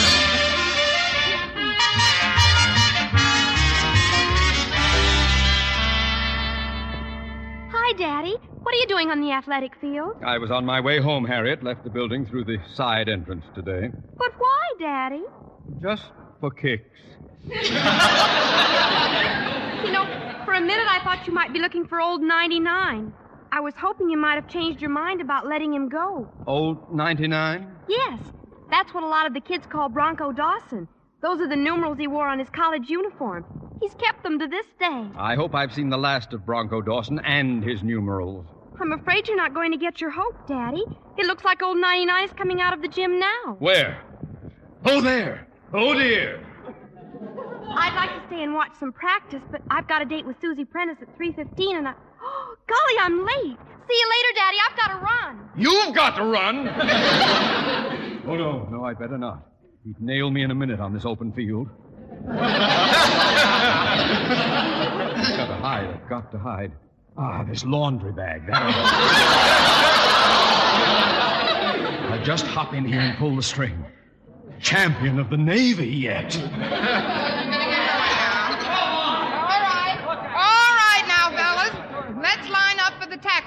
Daddy. 7.98 8.36
What 8.62 8.74
are 8.74 8.78
you 8.78 8.86
doing 8.86 9.10
on 9.10 9.20
the 9.20 9.32
athletic 9.32 9.76
field? 9.78 10.16
I 10.24 10.38
was 10.38 10.50
on 10.50 10.64
my 10.64 10.80
way 10.80 10.98
home, 10.98 11.26
Harriet. 11.26 11.62
Left 11.62 11.84
the 11.84 11.90
building 11.90 12.24
through 12.24 12.44
the 12.44 12.56
side 12.74 13.10
entrance 13.10 13.44
today. 13.54 13.90
But 14.16 14.32
why, 14.38 14.60
Daddy? 14.80 15.24
Just 15.82 16.04
for 16.40 16.50
kicks. 16.50 16.88
You 17.44 17.52
know, 19.92 20.06
for 20.46 20.54
a 20.54 20.60
minute 20.60 20.86
I 20.88 21.00
thought 21.04 21.24
you 21.26 21.34
might 21.34 21.52
be 21.52 21.58
looking 21.58 21.86
for 21.86 22.00
old 22.00 22.22
99. 22.22 23.12
I 23.52 23.60
was 23.60 23.74
hoping 23.76 24.08
you 24.08 24.16
might 24.16 24.36
have 24.36 24.48
changed 24.48 24.80
your 24.80 24.90
mind 24.90 25.20
about 25.20 25.46
letting 25.46 25.74
him 25.74 25.90
go. 25.90 26.28
Old 26.46 26.94
99? 26.94 27.70
Yes, 27.88 28.18
that's 28.70 28.92
what 28.92 29.02
a 29.02 29.06
lot 29.06 29.26
of 29.26 29.34
the 29.34 29.40
kids 29.40 29.66
call 29.66 29.88
Bronco 29.88 30.32
Dawson. 30.32 30.88
Those 31.22 31.40
are 31.40 31.48
the 31.48 31.56
numerals 31.56 31.98
he 31.98 32.06
wore 32.06 32.28
on 32.28 32.38
his 32.38 32.48
college 32.50 32.88
uniform. 32.88 33.44
He's 33.80 33.94
kept 33.94 34.22
them 34.22 34.38
to 34.38 34.46
this 34.46 34.66
day. 34.78 35.08
I 35.16 35.34
hope 35.34 35.54
I've 35.54 35.72
seen 35.72 35.88
the 35.88 35.98
last 35.98 36.32
of 36.32 36.44
Bronco 36.46 36.80
Dawson 36.80 37.18
and 37.20 37.64
his 37.64 37.82
numerals. 37.82 38.46
I'm 38.80 38.92
afraid 38.92 39.26
you're 39.26 39.36
not 39.36 39.54
going 39.54 39.72
to 39.72 39.78
get 39.78 40.00
your 40.00 40.10
hope, 40.10 40.46
Daddy. 40.46 40.84
It 41.16 41.26
looks 41.26 41.44
like 41.44 41.62
old 41.62 41.78
99 41.78 42.24
is 42.24 42.32
coming 42.32 42.60
out 42.60 42.74
of 42.74 42.82
the 42.82 42.88
gym 42.88 43.18
now. 43.18 43.56
Where? 43.58 44.02
Oh, 44.84 45.00
there. 45.00 45.46
Oh, 45.72 45.94
dear. 45.94 46.44
I'd 47.68 47.94
like 47.94 48.14
to 48.14 48.26
stay 48.28 48.42
and 48.42 48.54
watch 48.54 48.72
some 48.78 48.92
practice, 48.92 49.42
but 49.50 49.62
I've 49.70 49.88
got 49.88 50.02
a 50.02 50.04
date 50.04 50.26
with 50.26 50.36
Susie 50.40 50.64
Prentice 50.64 50.98
at 51.02 51.18
3.15 51.18 51.78
and 51.78 51.88
I... 51.88 51.94
Oh, 52.22 52.56
golly, 52.68 52.98
I'm 53.00 53.24
late. 53.24 53.58
See 53.88 53.94
you 53.94 54.08
later, 54.10 54.32
Daddy. 54.34 54.56
I've 54.68 54.76
got 54.76 54.88
to 54.88 55.04
run. 55.04 55.50
You've 55.56 55.94
got 55.94 56.16
to 56.16 56.24
run. 56.24 56.66
No, 58.38 58.66
no, 58.70 58.84
I 58.84 58.94
better 58.94 59.18
not. 59.18 59.46
He'd 59.84 60.00
nail 60.00 60.30
me 60.30 60.42
in 60.42 60.50
a 60.50 60.54
minute 60.54 60.80
on 60.80 60.92
this 60.92 61.04
open 61.04 61.32
field. 61.32 61.68
I've 62.28 62.36
got 65.36 65.46
to 65.46 65.54
hide. 65.54 65.86
I've 65.88 66.08
got 66.08 66.30
to 66.32 66.38
hide. 66.38 66.72
Ah, 67.16 67.44
this 67.44 67.64
laundry 67.64 68.12
bag. 68.12 68.46
That'll 68.46 68.68
I'll 72.12 72.24
just 72.24 72.46
hop 72.46 72.74
in 72.74 72.84
here 72.84 73.00
and 73.00 73.16
pull 73.18 73.34
the 73.36 73.42
string. 73.42 73.84
Champion 74.60 75.18
of 75.18 75.28
the 75.30 75.36
Navy 75.36 75.88
yet. 75.88 76.36
All 76.42 76.50
right. 79.62 79.98
All 80.34 80.76
right 80.76 81.04
now, 81.06 81.30
fellas. 81.36 81.74
Let's 82.22 82.48
line 82.48 82.78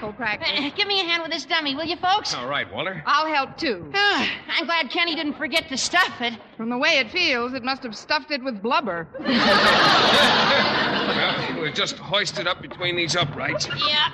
tackle 0.00 0.12
practice. 0.12 0.48
Uh, 0.56 0.70
give 0.76 0.88
me 0.88 1.00
a 1.00 1.04
hand 1.04 1.22
with 1.22 1.30
this 1.30 1.44
dummy, 1.44 1.74
will 1.74 1.84
you, 1.84 1.96
folks? 1.96 2.34
All 2.34 2.48
right, 2.48 2.70
Walter. 2.72 3.02
I'll 3.06 3.26
help 3.26 3.56
too. 3.56 3.90
Ah, 3.94 4.28
I'm 4.48 4.66
glad 4.66 4.90
Kenny 4.90 5.14
didn't 5.14 5.34
forget 5.34 5.68
to 5.68 5.76
stuff 5.76 6.20
it. 6.20 6.34
From 6.56 6.70
the 6.70 6.78
way 6.78 6.98
it 6.98 7.10
feels, 7.10 7.54
it 7.54 7.62
must 7.62 7.82
have 7.82 7.96
stuffed 7.96 8.30
it 8.30 8.42
with 8.42 8.62
blubber. 8.62 9.08
Well, 11.10 11.60
we'll 11.60 11.72
just 11.72 11.98
hoist 11.98 12.38
it 12.38 12.46
up 12.46 12.62
between 12.62 12.96
these 12.96 13.16
uprights. 13.16 13.68
Yeah. 13.86 14.08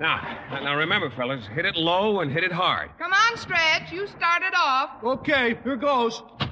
Now, 0.00 0.38
now 0.50 0.76
remember, 0.76 1.08
fellas, 1.10 1.46
hit 1.54 1.64
it 1.64 1.76
low 1.76 2.20
and 2.20 2.30
hit 2.30 2.44
it 2.44 2.52
hard. 2.52 2.90
Come 2.98 3.12
on, 3.12 3.38
Stretch. 3.38 3.92
You 3.92 4.06
started 4.08 4.52
off. 4.54 5.02
Okay, 5.02 5.56
here 5.64 5.76
goes. 5.76 6.22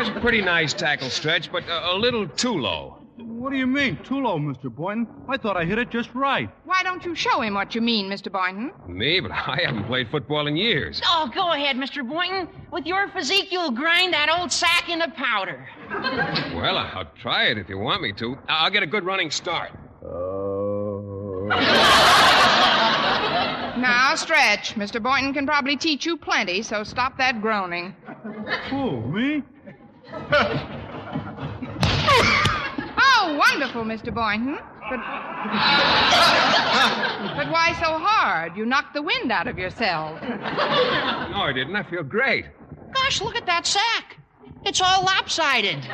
That's 0.00 0.08
a 0.08 0.09
pretty 0.20 0.42
nice 0.42 0.72
tackle 0.74 1.08
stretch, 1.10 1.50
but 1.50 1.64
a, 1.68 1.92
a 1.92 1.96
little 1.96 2.28
too 2.28 2.58
low. 2.58 2.98
What 3.16 3.50
do 3.50 3.56
you 3.56 3.66
mean, 3.66 3.98
too 4.02 4.20
low, 4.22 4.38
Mr. 4.38 4.74
Boynton? 4.74 5.06
I 5.28 5.36
thought 5.36 5.56
I 5.56 5.64
hit 5.64 5.78
it 5.78 5.90
just 5.90 6.14
right. 6.14 6.50
Why 6.64 6.82
don't 6.82 7.04
you 7.04 7.14
show 7.14 7.40
him 7.40 7.54
what 7.54 7.74
you 7.74 7.80
mean, 7.80 8.10
Mr. 8.10 8.30
Boynton? 8.30 8.72
Me, 8.86 9.20
but 9.20 9.30
I 9.32 9.62
haven't 9.64 9.84
played 9.84 10.10
football 10.10 10.46
in 10.46 10.56
years. 10.56 11.00
Oh, 11.06 11.30
go 11.34 11.52
ahead, 11.52 11.76
Mr. 11.76 12.06
Boynton. 12.06 12.48
With 12.70 12.86
your 12.86 13.08
physique, 13.08 13.50
you'll 13.50 13.70
grind 13.70 14.12
that 14.12 14.28
old 14.30 14.52
sack 14.52 14.88
into 14.88 15.08
powder. 15.10 15.68
Well, 16.54 16.76
I'll 16.76 17.10
try 17.20 17.44
it 17.46 17.58
if 17.58 17.68
you 17.68 17.78
want 17.78 18.02
me 18.02 18.12
to. 18.14 18.36
I'll 18.48 18.70
get 18.70 18.82
a 18.82 18.86
good 18.86 19.04
running 19.04 19.30
start. 19.30 19.70
Oh. 20.04 21.46
now, 23.80 24.14
Stretch. 24.14 24.74
Mr. 24.74 25.02
Boynton 25.02 25.32
can 25.32 25.46
probably 25.46 25.76
teach 25.76 26.04
you 26.04 26.16
plenty, 26.16 26.62
so 26.62 26.84
stop 26.84 27.16
that 27.18 27.40
groaning. 27.40 27.96
Who, 28.68 29.00
me? 29.00 29.42
Oh, 33.22 33.36
wonderful, 33.38 33.84
Mr. 33.84 34.12
Boynton. 34.14 34.58
But. 34.88 34.98
but 37.36 37.50
why 37.50 37.72
so 37.78 37.98
hard? 37.98 38.56
You 38.56 38.66
knocked 38.66 38.94
the 38.94 39.02
wind 39.02 39.30
out 39.30 39.46
of 39.46 39.58
yourself. 39.58 40.20
No, 40.22 40.28
I 41.42 41.52
didn't. 41.54 41.76
I 41.76 41.82
feel 41.82 42.02
great. 42.02 42.46
Gosh, 42.92 43.20
look 43.20 43.36
at 43.36 43.46
that 43.46 43.66
sack. 43.66 44.16
It's 44.64 44.80
all 44.80 45.04
lopsided. 45.04 45.86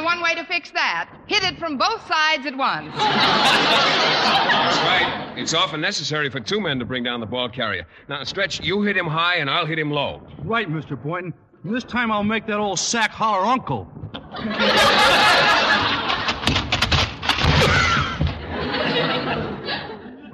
Well, 0.00 0.06
there's 0.06 0.08
only 0.10 0.10
one 0.16 0.18
one 0.18 0.22
way 0.22 0.34
to 0.34 0.44
fix 0.46 0.70
that. 0.72 1.10
Hit 1.26 1.42
it 1.44 1.58
from 1.58 1.78
both 1.78 2.06
sides 2.06 2.46
at 2.46 2.56
once. 2.56 2.92
That's 2.96 4.78
right. 4.78 5.32
It's 5.36 5.54
often 5.54 5.80
necessary 5.80 6.28
for 6.30 6.40
two 6.40 6.60
men 6.60 6.78
to 6.78 6.84
bring 6.84 7.02
down 7.02 7.20
the 7.20 7.26
ball 7.26 7.48
carrier. 7.48 7.86
Now, 8.08 8.24
Stretch, 8.24 8.60
you 8.60 8.82
hit 8.82 8.96
him 8.96 9.06
high 9.06 9.36
and 9.36 9.48
I'll 9.48 9.66
hit 9.66 9.78
him 9.78 9.90
low. 9.90 10.22
Right, 10.44 10.68
Mr. 10.68 11.00
Boynton. 11.00 11.32
And 11.64 11.74
this 11.74 11.84
time 11.84 12.12
I'll 12.12 12.24
make 12.24 12.46
that 12.46 12.58
old 12.58 12.78
sack 12.78 13.10
holler 13.10 13.46
uncle. 13.46 13.88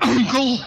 Uncle? 0.02 0.58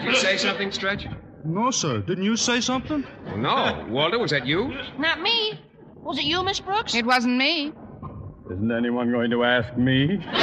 Did 0.00 0.16
you 0.16 0.16
say 0.16 0.36
something, 0.36 0.69
Stretch? 0.80 1.06
No, 1.44 1.70
sir. 1.70 2.00
Didn't 2.00 2.24
you 2.24 2.36
say 2.38 2.62
something? 2.62 3.04
No. 3.36 3.84
Walter, 3.90 4.18
was 4.18 4.30
that 4.30 4.46
you? 4.46 4.72
Not 4.98 5.20
me. 5.20 5.60
Was 5.96 6.16
it 6.18 6.24
you, 6.24 6.42
Miss 6.42 6.58
Brooks? 6.58 6.94
It 6.94 7.04
wasn't 7.04 7.36
me. 7.36 7.74
Isn't 8.50 8.72
anyone 8.72 9.12
going 9.12 9.30
to 9.30 9.44
ask 9.44 9.76
me? 9.76 10.24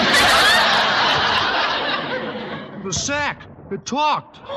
The 2.86 2.94
sack. 2.94 3.42
It 3.72 3.84
talked. 3.86 4.40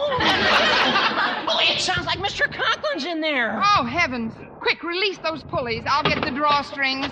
Oh, 1.52 1.58
it 1.62 1.80
sounds 1.80 2.06
like 2.06 2.18
Mr. 2.20 2.42
Conklin's 2.52 3.04
in 3.04 3.20
there. 3.20 3.60
Oh, 3.76 3.84
heavens. 3.84 4.34
Quick, 4.60 4.84
release 4.84 5.18
those 5.18 5.42
pulleys. 5.42 5.82
I'll 5.88 6.04
get 6.04 6.22
the 6.22 6.30
drawstrings. 6.30 7.10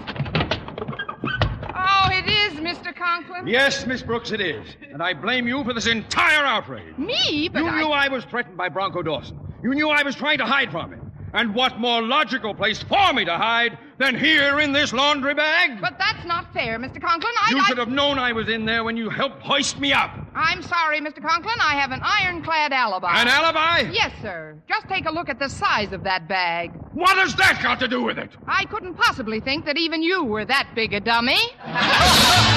It 2.18 2.28
is 2.28 2.54
Mr. 2.54 2.92
Conklin. 2.92 3.46
Yes, 3.46 3.87
Miss 3.87 4.02
Brooks, 4.02 4.33
it 4.33 4.40
is. 4.40 4.66
And 4.92 5.00
I 5.00 5.14
blame 5.14 5.46
you 5.46 5.62
for 5.62 5.72
this 5.72 5.87
entire 5.87 6.44
outrage. 6.44 6.98
Me? 6.98 7.48
But 7.52 7.61
you 7.61 7.68
I... 7.68 7.81
knew 7.81 7.88
I 7.90 8.09
was 8.09 8.24
threatened 8.24 8.57
by 8.57 8.68
Bronco 8.68 9.02
Dawson. 9.02 9.38
You 9.62 9.72
knew 9.72 9.88
I 9.88 10.02
was 10.02 10.16
trying 10.16 10.38
to 10.38 10.44
hide 10.44 10.72
from 10.72 10.92
him. 10.92 11.08
And 11.35 11.55
what 11.55 11.79
more 11.79 12.03
logical 12.03 12.55
place 12.55 12.83
for 12.83 13.12
me 13.12 13.25
to 13.25 13.37
hide 13.37 13.79
than 13.99 14.14
here 14.17 14.61
in 14.61 14.73
this 14.73 14.93
laundry 14.93 15.35
bag? 15.35 15.81
But 15.81 15.99
that's 15.99 16.25
not 16.25 16.53
fair, 16.53 16.79
Mr. 16.79 17.01
Conklin. 17.01 17.33
I, 17.45 17.51
you 17.51 17.59
I- 17.59 17.64
should 17.64 17.79
have 17.79 17.88
known 17.88 18.19
I 18.19 18.33
was 18.33 18.49
in 18.49 18.64
there 18.64 18.85
when 18.85 18.97
you 18.97 19.11
helped 19.11 19.43
hoist 19.43 19.79
me 19.79 19.93
up. 19.93 20.11
I'm 20.35 20.62
sorry, 20.62 21.01
Mr. 21.01 21.21
Conklin. 21.21 21.57
I 21.61 21.75
have 21.75 21.91
an 21.91 22.01
ironclad 22.03 22.73
alibi. 22.73 23.21
An 23.21 23.29
alibi? 23.29 23.91
Yes, 23.93 24.12
sir. 24.23 24.57
Just 24.69 24.88
take 24.88 25.07
a 25.07 25.11
look 25.11 25.29
at 25.29 25.38
the 25.38 25.49
size 25.49 25.93
of 25.93 26.05
that 26.05 26.29
bag. 26.29 26.71
What 26.95 27.17
has 27.17 27.35
that 27.37 27.61
got 27.62 27.79
to 27.81 27.88
do 27.88 28.03
with 28.03 28.19
it? 28.19 28.31
I 28.47 28.64
couldn't 28.67 28.95
possibly 28.95 29.41
think 29.41 29.64
that 29.67 29.77
even 29.77 30.03
you 30.03 30.25
were 30.25 30.45
that 30.45 30.69
big 30.75 30.93
a 30.95 31.01
dummy. 31.01 31.38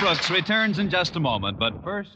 Brooks 0.00 0.30
returns 0.30 0.78
in 0.78 0.90
just 0.90 1.16
a 1.16 1.20
moment, 1.20 1.58
but 1.58 1.82
first. 1.82 2.10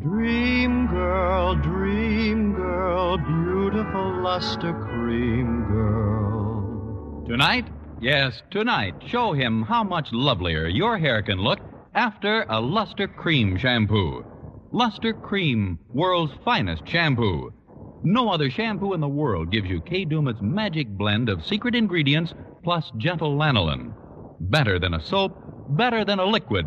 Dream 0.00 0.86
girl, 0.86 1.54
dream 1.54 2.54
girl, 2.54 3.18
beautiful 3.18 4.22
luster 4.22 4.72
cream 4.72 5.66
girl. 5.66 7.24
Tonight? 7.28 7.68
Yes, 8.00 8.42
tonight. 8.50 8.94
Show 9.06 9.32
him 9.32 9.62
how 9.62 9.84
much 9.84 10.12
lovelier 10.12 10.66
your 10.66 10.96
hair 10.96 11.20
can 11.22 11.38
look 11.38 11.60
after 11.94 12.46
a 12.48 12.60
Luster 12.60 13.06
Cream 13.06 13.58
shampoo. 13.58 14.24
Luster 14.72 15.12
Cream, 15.12 15.78
world's 15.92 16.32
finest 16.44 16.86
shampoo. 16.86 17.52
No 18.02 18.30
other 18.30 18.50
shampoo 18.50 18.94
in 18.94 19.00
the 19.00 19.08
world 19.08 19.50
gives 19.50 19.68
you 19.68 19.80
Kay 19.80 20.04
Daumit's 20.04 20.40
magic 20.40 20.88
blend 20.88 21.28
of 21.28 21.44
secret 21.44 21.74
ingredients 21.74 22.32
plus 22.62 22.92
gentle 22.96 23.36
lanolin. 23.36 23.92
Better 24.40 24.78
than 24.78 24.94
a 24.94 25.02
soap, 25.02 25.36
better 25.68 26.04
than 26.04 26.18
a 26.18 26.24
liquid. 26.24 26.66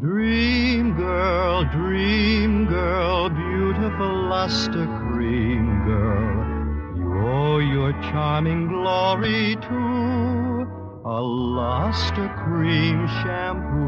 Dream 0.00 0.94
girl, 0.94 1.64
dream 1.72 2.66
girl, 2.66 3.30
beautiful 3.30 4.28
luster 4.28 4.84
cream 4.84 5.84
girl. 5.86 6.98
You 6.98 7.26
owe 7.26 7.58
your 7.60 7.92
charming 8.02 8.68
glory 8.68 9.56
to 9.56 10.66
a 11.06 11.18
luster 11.18 12.28
cream 12.44 13.06
shampoo. 13.08 13.86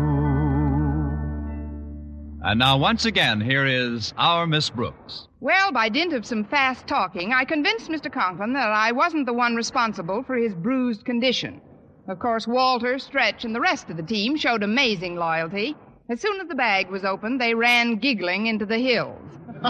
And 2.42 2.58
now, 2.58 2.78
once 2.78 3.04
again, 3.04 3.42
here 3.42 3.66
is 3.66 4.14
our 4.16 4.46
Miss 4.46 4.70
Brooks. 4.70 5.28
Well, 5.40 5.72
by 5.72 5.90
dint 5.90 6.14
of 6.14 6.24
some 6.24 6.44
fast 6.44 6.86
talking, 6.86 7.34
I 7.34 7.44
convinced 7.44 7.90
Mr. 7.90 8.10
Conklin 8.10 8.54
that 8.54 8.72
I 8.72 8.92
wasn't 8.92 9.26
the 9.26 9.34
one 9.34 9.54
responsible 9.54 10.22
for 10.22 10.36
his 10.36 10.54
bruised 10.54 11.04
condition. 11.04 11.60
Of 12.08 12.18
course, 12.18 12.46
Walter, 12.46 12.98
Stretch, 12.98 13.44
and 13.44 13.54
the 13.54 13.60
rest 13.60 13.90
of 13.90 13.98
the 13.98 14.02
team 14.02 14.38
showed 14.38 14.62
amazing 14.62 15.16
loyalty. 15.16 15.76
As 16.10 16.22
soon 16.22 16.40
as 16.40 16.48
the 16.48 16.54
bag 16.54 16.88
was 16.88 17.04
opened, 17.04 17.38
they 17.38 17.52
ran 17.52 17.96
giggling 17.96 18.46
into 18.46 18.64
the 18.64 18.78
hills. 18.78 19.20
then 19.46 19.62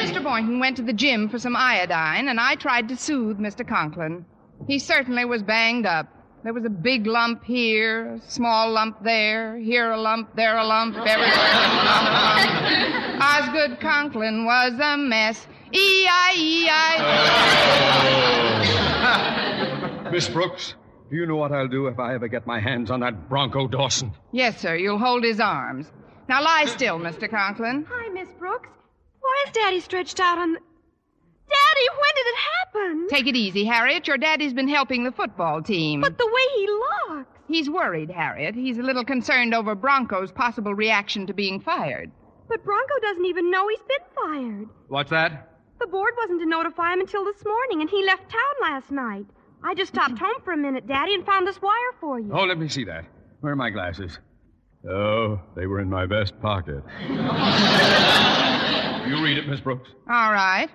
Mr. 0.00 0.20
Boynton 0.20 0.58
went 0.58 0.76
to 0.78 0.82
the 0.82 0.92
gym 0.92 1.28
for 1.28 1.38
some 1.38 1.54
iodine, 1.54 2.26
and 2.26 2.40
I 2.40 2.56
tried 2.56 2.88
to 2.88 2.96
soothe 2.96 3.38
Mr. 3.38 3.64
Conklin. 3.66 4.24
He 4.66 4.80
certainly 4.80 5.24
was 5.24 5.44
banged 5.44 5.86
up. 5.86 6.08
There 6.42 6.52
was 6.52 6.64
a 6.64 6.70
big 6.70 7.06
lump 7.06 7.44
here, 7.44 8.14
a 8.14 8.20
small 8.28 8.72
lump 8.72 9.04
there, 9.04 9.56
here 9.58 9.92
a 9.92 10.00
lump, 10.00 10.34
there 10.34 10.56
a 10.56 10.64
lump, 10.64 10.96
everywhere 10.96 11.30
a 11.34 11.84
lump. 11.84 13.22
Osgood 13.22 13.78
Conklin 13.78 14.44
was 14.44 14.72
a 14.80 14.96
mess. 14.96 15.46
E 15.72 16.02
E-I-E-I. 16.02 16.96
Miss 20.10 20.28
Brooks, 20.28 20.74
do 21.10 21.16
you 21.16 21.26
know 21.26 21.36
what 21.36 21.52
I'll 21.52 21.68
do 21.68 21.86
if 21.88 21.98
I 21.98 22.14
ever 22.14 22.28
get 22.28 22.46
my 22.46 22.60
hands 22.60 22.90
on 22.90 23.00
that 23.00 23.28
Bronco 23.28 23.66
Dawson? 23.68 24.12
Yes, 24.32 24.60
sir, 24.60 24.76
you'll 24.76 24.98
hold 24.98 25.24
his 25.24 25.40
arms. 25.40 25.90
Now 26.28 26.42
lie 26.42 26.66
still, 26.66 26.98
Mr. 27.00 27.28
Conklin. 27.28 27.86
Hi, 27.90 28.08
Miss 28.10 28.28
Brooks. 28.38 28.68
Why 29.20 29.44
is 29.46 29.52
Daddy 29.52 29.80
stretched 29.80 30.20
out 30.20 30.38
on 30.38 30.52
the. 30.52 30.58
Daddy, 31.48 31.86
when 31.90 32.14
did 32.14 32.26
it 32.26 32.36
happen? 32.36 33.08
Take 33.08 33.26
it 33.26 33.36
easy, 33.36 33.64
Harriet. 33.64 34.06
Your 34.06 34.16
daddy's 34.18 34.52
been 34.52 34.68
helping 34.68 35.02
the 35.02 35.10
football 35.10 35.60
team. 35.62 36.00
But 36.00 36.16
the 36.16 36.26
way 36.26 36.42
he 36.56 36.68
looks. 36.68 37.28
He's 37.48 37.68
worried, 37.68 38.10
Harriet. 38.10 38.54
He's 38.54 38.78
a 38.78 38.82
little 38.82 39.04
concerned 39.04 39.52
over 39.52 39.74
Bronco's 39.74 40.30
possible 40.30 40.72
reaction 40.74 41.26
to 41.26 41.34
being 41.34 41.58
fired. 41.60 42.12
But 42.48 42.64
Bronco 42.64 42.94
doesn't 43.02 43.24
even 43.26 43.50
know 43.50 43.66
he's 43.68 43.80
been 43.80 44.06
fired. 44.14 44.68
What's 44.86 45.10
that? 45.10 45.48
The 45.80 45.88
board 45.88 46.14
wasn't 46.16 46.40
to 46.40 46.46
notify 46.46 46.92
him 46.92 47.00
until 47.00 47.24
this 47.24 47.44
morning, 47.44 47.80
and 47.80 47.90
he 47.90 48.04
left 48.04 48.30
town 48.30 48.54
last 48.70 48.90
night. 48.92 49.26
I 49.64 49.74
just 49.74 49.92
stopped 49.92 50.18
home 50.18 50.40
for 50.44 50.52
a 50.52 50.56
minute, 50.56 50.86
Daddy, 50.86 51.14
and 51.14 51.24
found 51.26 51.46
this 51.46 51.60
wire 51.60 51.92
for 52.00 52.18
you. 52.18 52.30
Oh, 52.32 52.44
let 52.44 52.58
me 52.58 52.68
see 52.68 52.84
that. 52.84 53.04
Where 53.40 53.52
are 53.52 53.56
my 53.56 53.70
glasses? 53.70 54.18
Oh, 54.88 55.40
they 55.56 55.66
were 55.66 55.80
in 55.80 55.88
my 55.90 56.06
vest 56.06 56.40
pocket. 56.40 56.82
You 59.06 59.24
read 59.24 59.38
it, 59.38 59.48
Miss 59.48 59.60
Brooks. 59.60 59.88
All 60.08 60.30
right. 60.30 60.68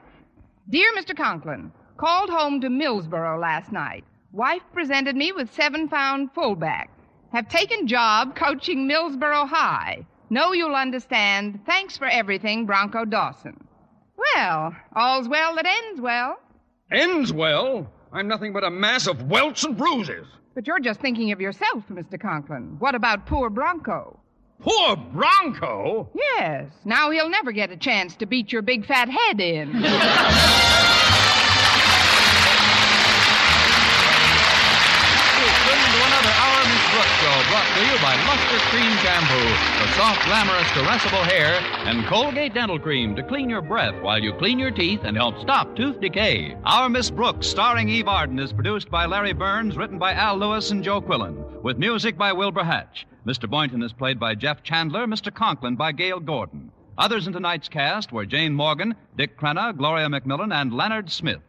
Dear 0.69 0.91
Mr. 0.97 1.15
Conklin, 1.15 1.71
called 1.97 2.29
home 2.29 2.59
to 2.61 2.67
Millsboro 2.69 3.39
last 3.39 3.71
night. 3.71 4.03
Wife 4.31 4.63
presented 4.73 5.15
me 5.15 5.31
with 5.31 5.53
seven 5.53 5.87
pound 5.87 6.31
fullback. 6.33 6.89
Have 7.31 7.47
taken 7.47 7.87
job 7.87 8.35
coaching 8.35 8.89
Millsboro 8.89 9.47
High. 9.47 10.05
Know 10.29 10.53
you'll 10.53 10.75
understand. 10.75 11.59
Thanks 11.65 11.97
for 11.97 12.07
everything, 12.07 12.65
Bronco 12.65 13.05
Dawson. 13.05 13.55
Well, 14.35 14.75
all's 14.95 15.29
well 15.29 15.55
that 15.55 15.67
ends 15.67 16.01
well. 16.01 16.37
Ends 16.91 17.31
well. 17.31 17.89
I'm 18.11 18.27
nothing 18.27 18.53
but 18.53 18.63
a 18.63 18.69
mass 18.69 19.07
of 19.07 19.23
welts 19.23 19.63
and 19.63 19.77
bruises. 19.77 20.27
But 20.53 20.67
you're 20.67 20.79
just 20.79 21.01
thinking 21.01 21.31
of 21.31 21.41
yourself, 21.41 21.83
Mr. 21.91 22.19
Conklin. 22.19 22.77
What 22.79 22.95
about 22.95 23.25
poor 23.25 23.49
Bronco? 23.49 24.19
Poor 24.61 24.95
Bronco? 24.95 26.09
Yes. 26.15 26.69
Now 26.85 27.11
he'll 27.11 27.29
never 27.29 27.51
get 27.51 27.71
a 27.71 27.77
chance 27.77 28.15
to 28.15 28.25
beat 28.25 28.53
your 28.53 28.61
big 28.61 28.85
fat 28.85 29.09
head 29.09 29.41
in. 29.41 29.71
brought 37.55 37.73
to 37.73 37.85
you 37.85 37.97
by 38.01 38.13
Luster 38.27 38.57
Cream 38.67 38.91
Shampoo 38.97 39.55
for 39.79 39.93
soft, 39.93 40.25
glamorous, 40.25 40.67
caressable 40.71 41.23
hair 41.23 41.53
and 41.87 42.05
Colgate 42.05 42.53
Dental 42.53 42.77
Cream 42.77 43.15
to 43.15 43.23
clean 43.23 43.49
your 43.49 43.61
breath 43.61 43.95
while 44.01 44.21
you 44.21 44.33
clean 44.33 44.59
your 44.59 44.71
teeth 44.71 44.99
and 45.05 45.15
help 45.15 45.39
stop 45.39 45.73
tooth 45.73 46.01
decay. 46.01 46.57
Our 46.65 46.89
Miss 46.89 47.09
Brooks, 47.09 47.47
starring 47.47 47.87
Eve 47.87 48.09
Arden, 48.09 48.39
is 48.39 48.51
produced 48.51 48.91
by 48.91 49.05
Larry 49.05 49.31
Berns, 49.31 49.77
written 49.77 49.97
by 49.97 50.11
Al 50.11 50.35
Lewis 50.37 50.71
and 50.71 50.83
Joe 50.83 50.99
Quillan, 50.99 51.61
with 51.61 51.77
music 51.77 52.17
by 52.17 52.33
Wilbur 52.33 52.65
Hatch. 52.65 53.07
Mr. 53.25 53.49
Boynton 53.49 53.81
is 53.81 53.93
played 53.93 54.19
by 54.19 54.35
Jeff 54.35 54.61
Chandler, 54.61 55.07
Mr. 55.07 55.33
Conklin 55.33 55.77
by 55.77 55.93
Gale 55.93 56.19
Gordon. 56.19 56.73
Others 56.97 57.25
in 57.25 57.31
tonight's 57.31 57.69
cast 57.69 58.11
were 58.11 58.25
Jane 58.25 58.53
Morgan, 58.53 58.95
Dick 59.15 59.39
Crenna, 59.39 59.71
Gloria 59.77 60.09
McMillan, 60.09 60.53
and 60.53 60.73
Leonard 60.73 61.09
Smith. 61.09 61.39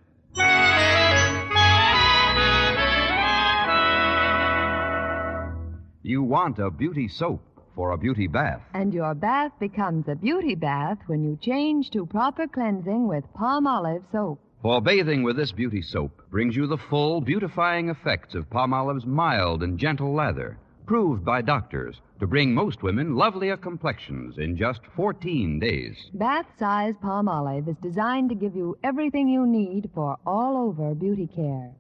You 6.07 6.23
want 6.23 6.61
a 6.61 6.71
beauty 6.71 7.09
soap 7.09 7.42
for 7.75 7.90
a 7.90 7.99
beauty 7.99 8.29
bath. 8.29 8.62
And 8.75 8.95
your 8.95 9.12
bath 9.12 9.51
becomes 9.59 10.07
a 10.07 10.14
beauty 10.14 10.55
bath 10.55 10.99
when 11.09 11.25
you 11.25 11.37
change 11.42 11.90
to 11.90 12.07
proper 12.07 12.47
cleansing 12.47 13.09
with 13.09 13.25
palm 13.35 13.66
olive 13.66 14.05
soap. 14.12 14.38
For 14.62 14.81
bathing 14.81 15.25
with 15.25 15.37
this 15.37 15.51
beauty 15.51 15.83
soap 15.83 16.23
brings 16.31 16.55
you 16.55 16.69
the 16.69 16.79
full 16.79 17.21
beautifying 17.21 17.88
effects 17.88 18.37
of 18.37 18.49
Palmolive's 18.49 19.05
mild 19.05 19.64
and 19.64 19.81
gentle 19.81 20.14
lather, 20.14 20.59
proved 20.87 21.25
by 21.25 21.42
doctors 21.42 22.01
to 22.21 22.29
bring 22.29 22.55
most 22.55 22.85
women 22.85 23.16
lovelier 23.16 23.57
complexions 23.57 24.38
in 24.38 24.57
just 24.57 24.83
14 24.95 25.59
days. 25.59 25.97
Bath 26.14 26.47
size 26.57 26.95
Palmolive 27.03 27.66
is 27.66 27.77
designed 27.83 28.29
to 28.29 28.37
give 28.37 28.55
you 28.55 28.79
everything 28.85 29.27
you 29.27 29.45
need 29.45 29.90
for 29.92 30.16
all 30.25 30.57
over 30.57 30.95
beauty 30.95 31.27
care 31.27 31.73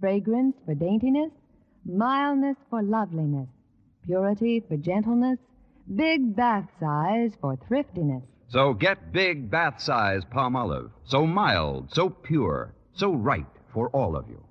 fragrance 0.00 0.56
for 0.64 0.74
daintiness, 0.74 1.30
mildness 1.84 2.56
for 2.70 2.82
loveliness, 2.82 3.48
purity 4.06 4.62
for 4.68 4.76
gentleness, 4.76 5.38
big 5.94 6.34
bath 6.34 6.68
size 6.80 7.32
for 7.40 7.58
thriftiness. 7.68 8.22
So 8.48 8.72
get 8.72 9.12
big 9.12 9.50
bath 9.50 9.80
size 9.80 10.22
Palmolive. 10.24 10.90
So 11.04 11.26
mild, 11.26 11.92
so 11.92 12.08
pure, 12.08 12.72
so 12.94 13.12
right 13.12 13.46
for 13.74 13.88
all 13.90 14.16
of 14.16 14.28
you. 14.28 14.42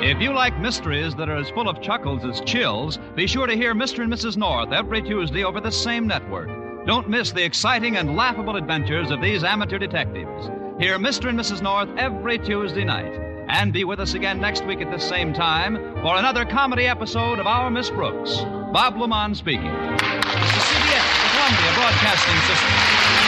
If 0.00 0.22
you 0.22 0.32
like 0.32 0.58
mysteries 0.58 1.14
that 1.16 1.28
are 1.28 1.36
as 1.36 1.50
full 1.50 1.68
of 1.68 1.82
chuckles 1.82 2.24
as 2.24 2.40
chills, 2.40 2.98
be 3.14 3.26
sure 3.26 3.46
to 3.46 3.54
hear 3.54 3.74
Mr. 3.74 4.02
and 4.02 4.12
Mrs. 4.12 4.38
North 4.38 4.72
every 4.72 5.02
Tuesday 5.02 5.44
over 5.44 5.60
the 5.60 5.70
same 5.70 6.06
network. 6.06 6.48
Don't 6.86 7.10
miss 7.10 7.32
the 7.32 7.44
exciting 7.44 7.98
and 7.98 8.16
laughable 8.16 8.56
adventures 8.56 9.10
of 9.10 9.20
these 9.20 9.44
amateur 9.44 9.76
detectives. 9.76 10.46
Hear 10.80 10.96
Mr. 10.98 11.28
and 11.28 11.38
Mrs. 11.38 11.60
North 11.60 11.90
every 11.98 12.38
Tuesday 12.38 12.84
night. 12.84 13.27
And 13.48 13.72
be 13.72 13.84
with 13.84 13.98
us 13.98 14.14
again 14.14 14.40
next 14.40 14.64
week 14.66 14.80
at 14.80 14.90
the 14.90 14.98
same 14.98 15.32
time 15.32 15.76
for 16.02 16.16
another 16.16 16.44
comedy 16.44 16.86
episode 16.86 17.38
of 17.38 17.46
Our 17.46 17.70
Miss 17.70 17.88
Brooks. 17.88 18.36
Bob 18.72 18.96
LeMond 18.96 19.36
speaking. 19.36 19.64
This 19.64 20.52
is 20.52 20.64
CBS, 20.68 21.08
the 21.22 21.28
Columbia 21.32 21.72
Broadcasting 21.74 22.36
System. 22.46 23.27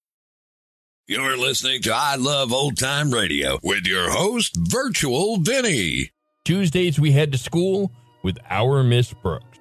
You're 1.07 1.35
listening 1.35 1.81
to 1.83 1.93
I 1.93 2.15
Love 2.15 2.53
Old 2.53 2.77
Time 2.77 3.11
Radio 3.11 3.59
with 3.63 3.85
your 3.85 4.11
host, 4.11 4.55
Virtual 4.55 5.37
Vinny. 5.37 6.11
Tuesdays 6.45 6.99
we 6.99 7.11
head 7.11 7.31
to 7.31 7.37
school 7.37 7.91
with 8.23 8.37
our 8.49 8.83
Miss 8.83 9.11
Brooks. 9.11 9.57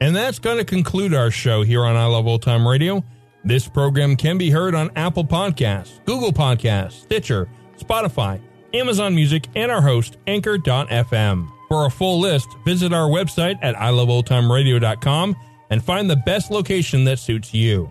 And 0.00 0.14
that's 0.14 0.38
going 0.38 0.58
to 0.58 0.64
conclude 0.64 1.12
our 1.12 1.30
show 1.30 1.62
here 1.62 1.84
on 1.84 1.96
I 1.96 2.06
Love 2.06 2.26
Old 2.26 2.42
Time 2.42 2.66
Radio. 2.66 3.04
This 3.44 3.68
program 3.68 4.16
can 4.16 4.38
be 4.38 4.48
heard 4.50 4.74
on 4.74 4.90
Apple 4.96 5.24
Podcasts, 5.24 6.02
Google 6.04 6.32
Podcasts, 6.32 7.02
Stitcher, 7.02 7.48
Spotify, 7.76 8.40
Amazon 8.74 9.14
Music, 9.14 9.48
and 9.54 9.70
our 9.70 9.82
host, 9.82 10.18
Anchor.fm. 10.26 11.48
For 11.68 11.86
a 11.86 11.90
full 11.90 12.20
list, 12.20 12.48
visit 12.64 12.92
our 12.92 13.08
website 13.08 13.58
at 13.60 13.74
iloveoldtimeradio.com 13.74 15.36
and 15.70 15.84
find 15.84 16.08
the 16.08 16.16
best 16.16 16.50
location 16.50 17.04
that 17.04 17.18
suits 17.18 17.52
you. 17.52 17.90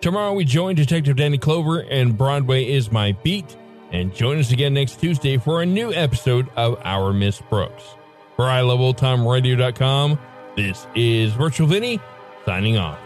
Tomorrow 0.00 0.32
we 0.32 0.44
join 0.44 0.76
Detective 0.76 1.16
Danny 1.16 1.36
Clover 1.36 1.80
and 1.80 2.16
Broadway 2.16 2.64
is 2.64 2.90
My 2.90 3.12
Beat. 3.12 3.56
And 3.92 4.14
join 4.14 4.38
us 4.38 4.50
again 4.50 4.72
next 4.72 4.98
Tuesday 5.00 5.36
for 5.36 5.60
a 5.60 5.66
new 5.66 5.92
episode 5.92 6.48
of 6.56 6.80
Our 6.84 7.12
Miss 7.12 7.40
Brooks. 7.50 7.82
For 8.36 8.46
iLoveOldTimeRadio.com, 8.46 10.18
this 10.56 10.86
is 10.94 11.32
Virtual 11.32 11.66
Vinny 11.66 12.00
signing 12.46 12.78
off. 12.78 12.98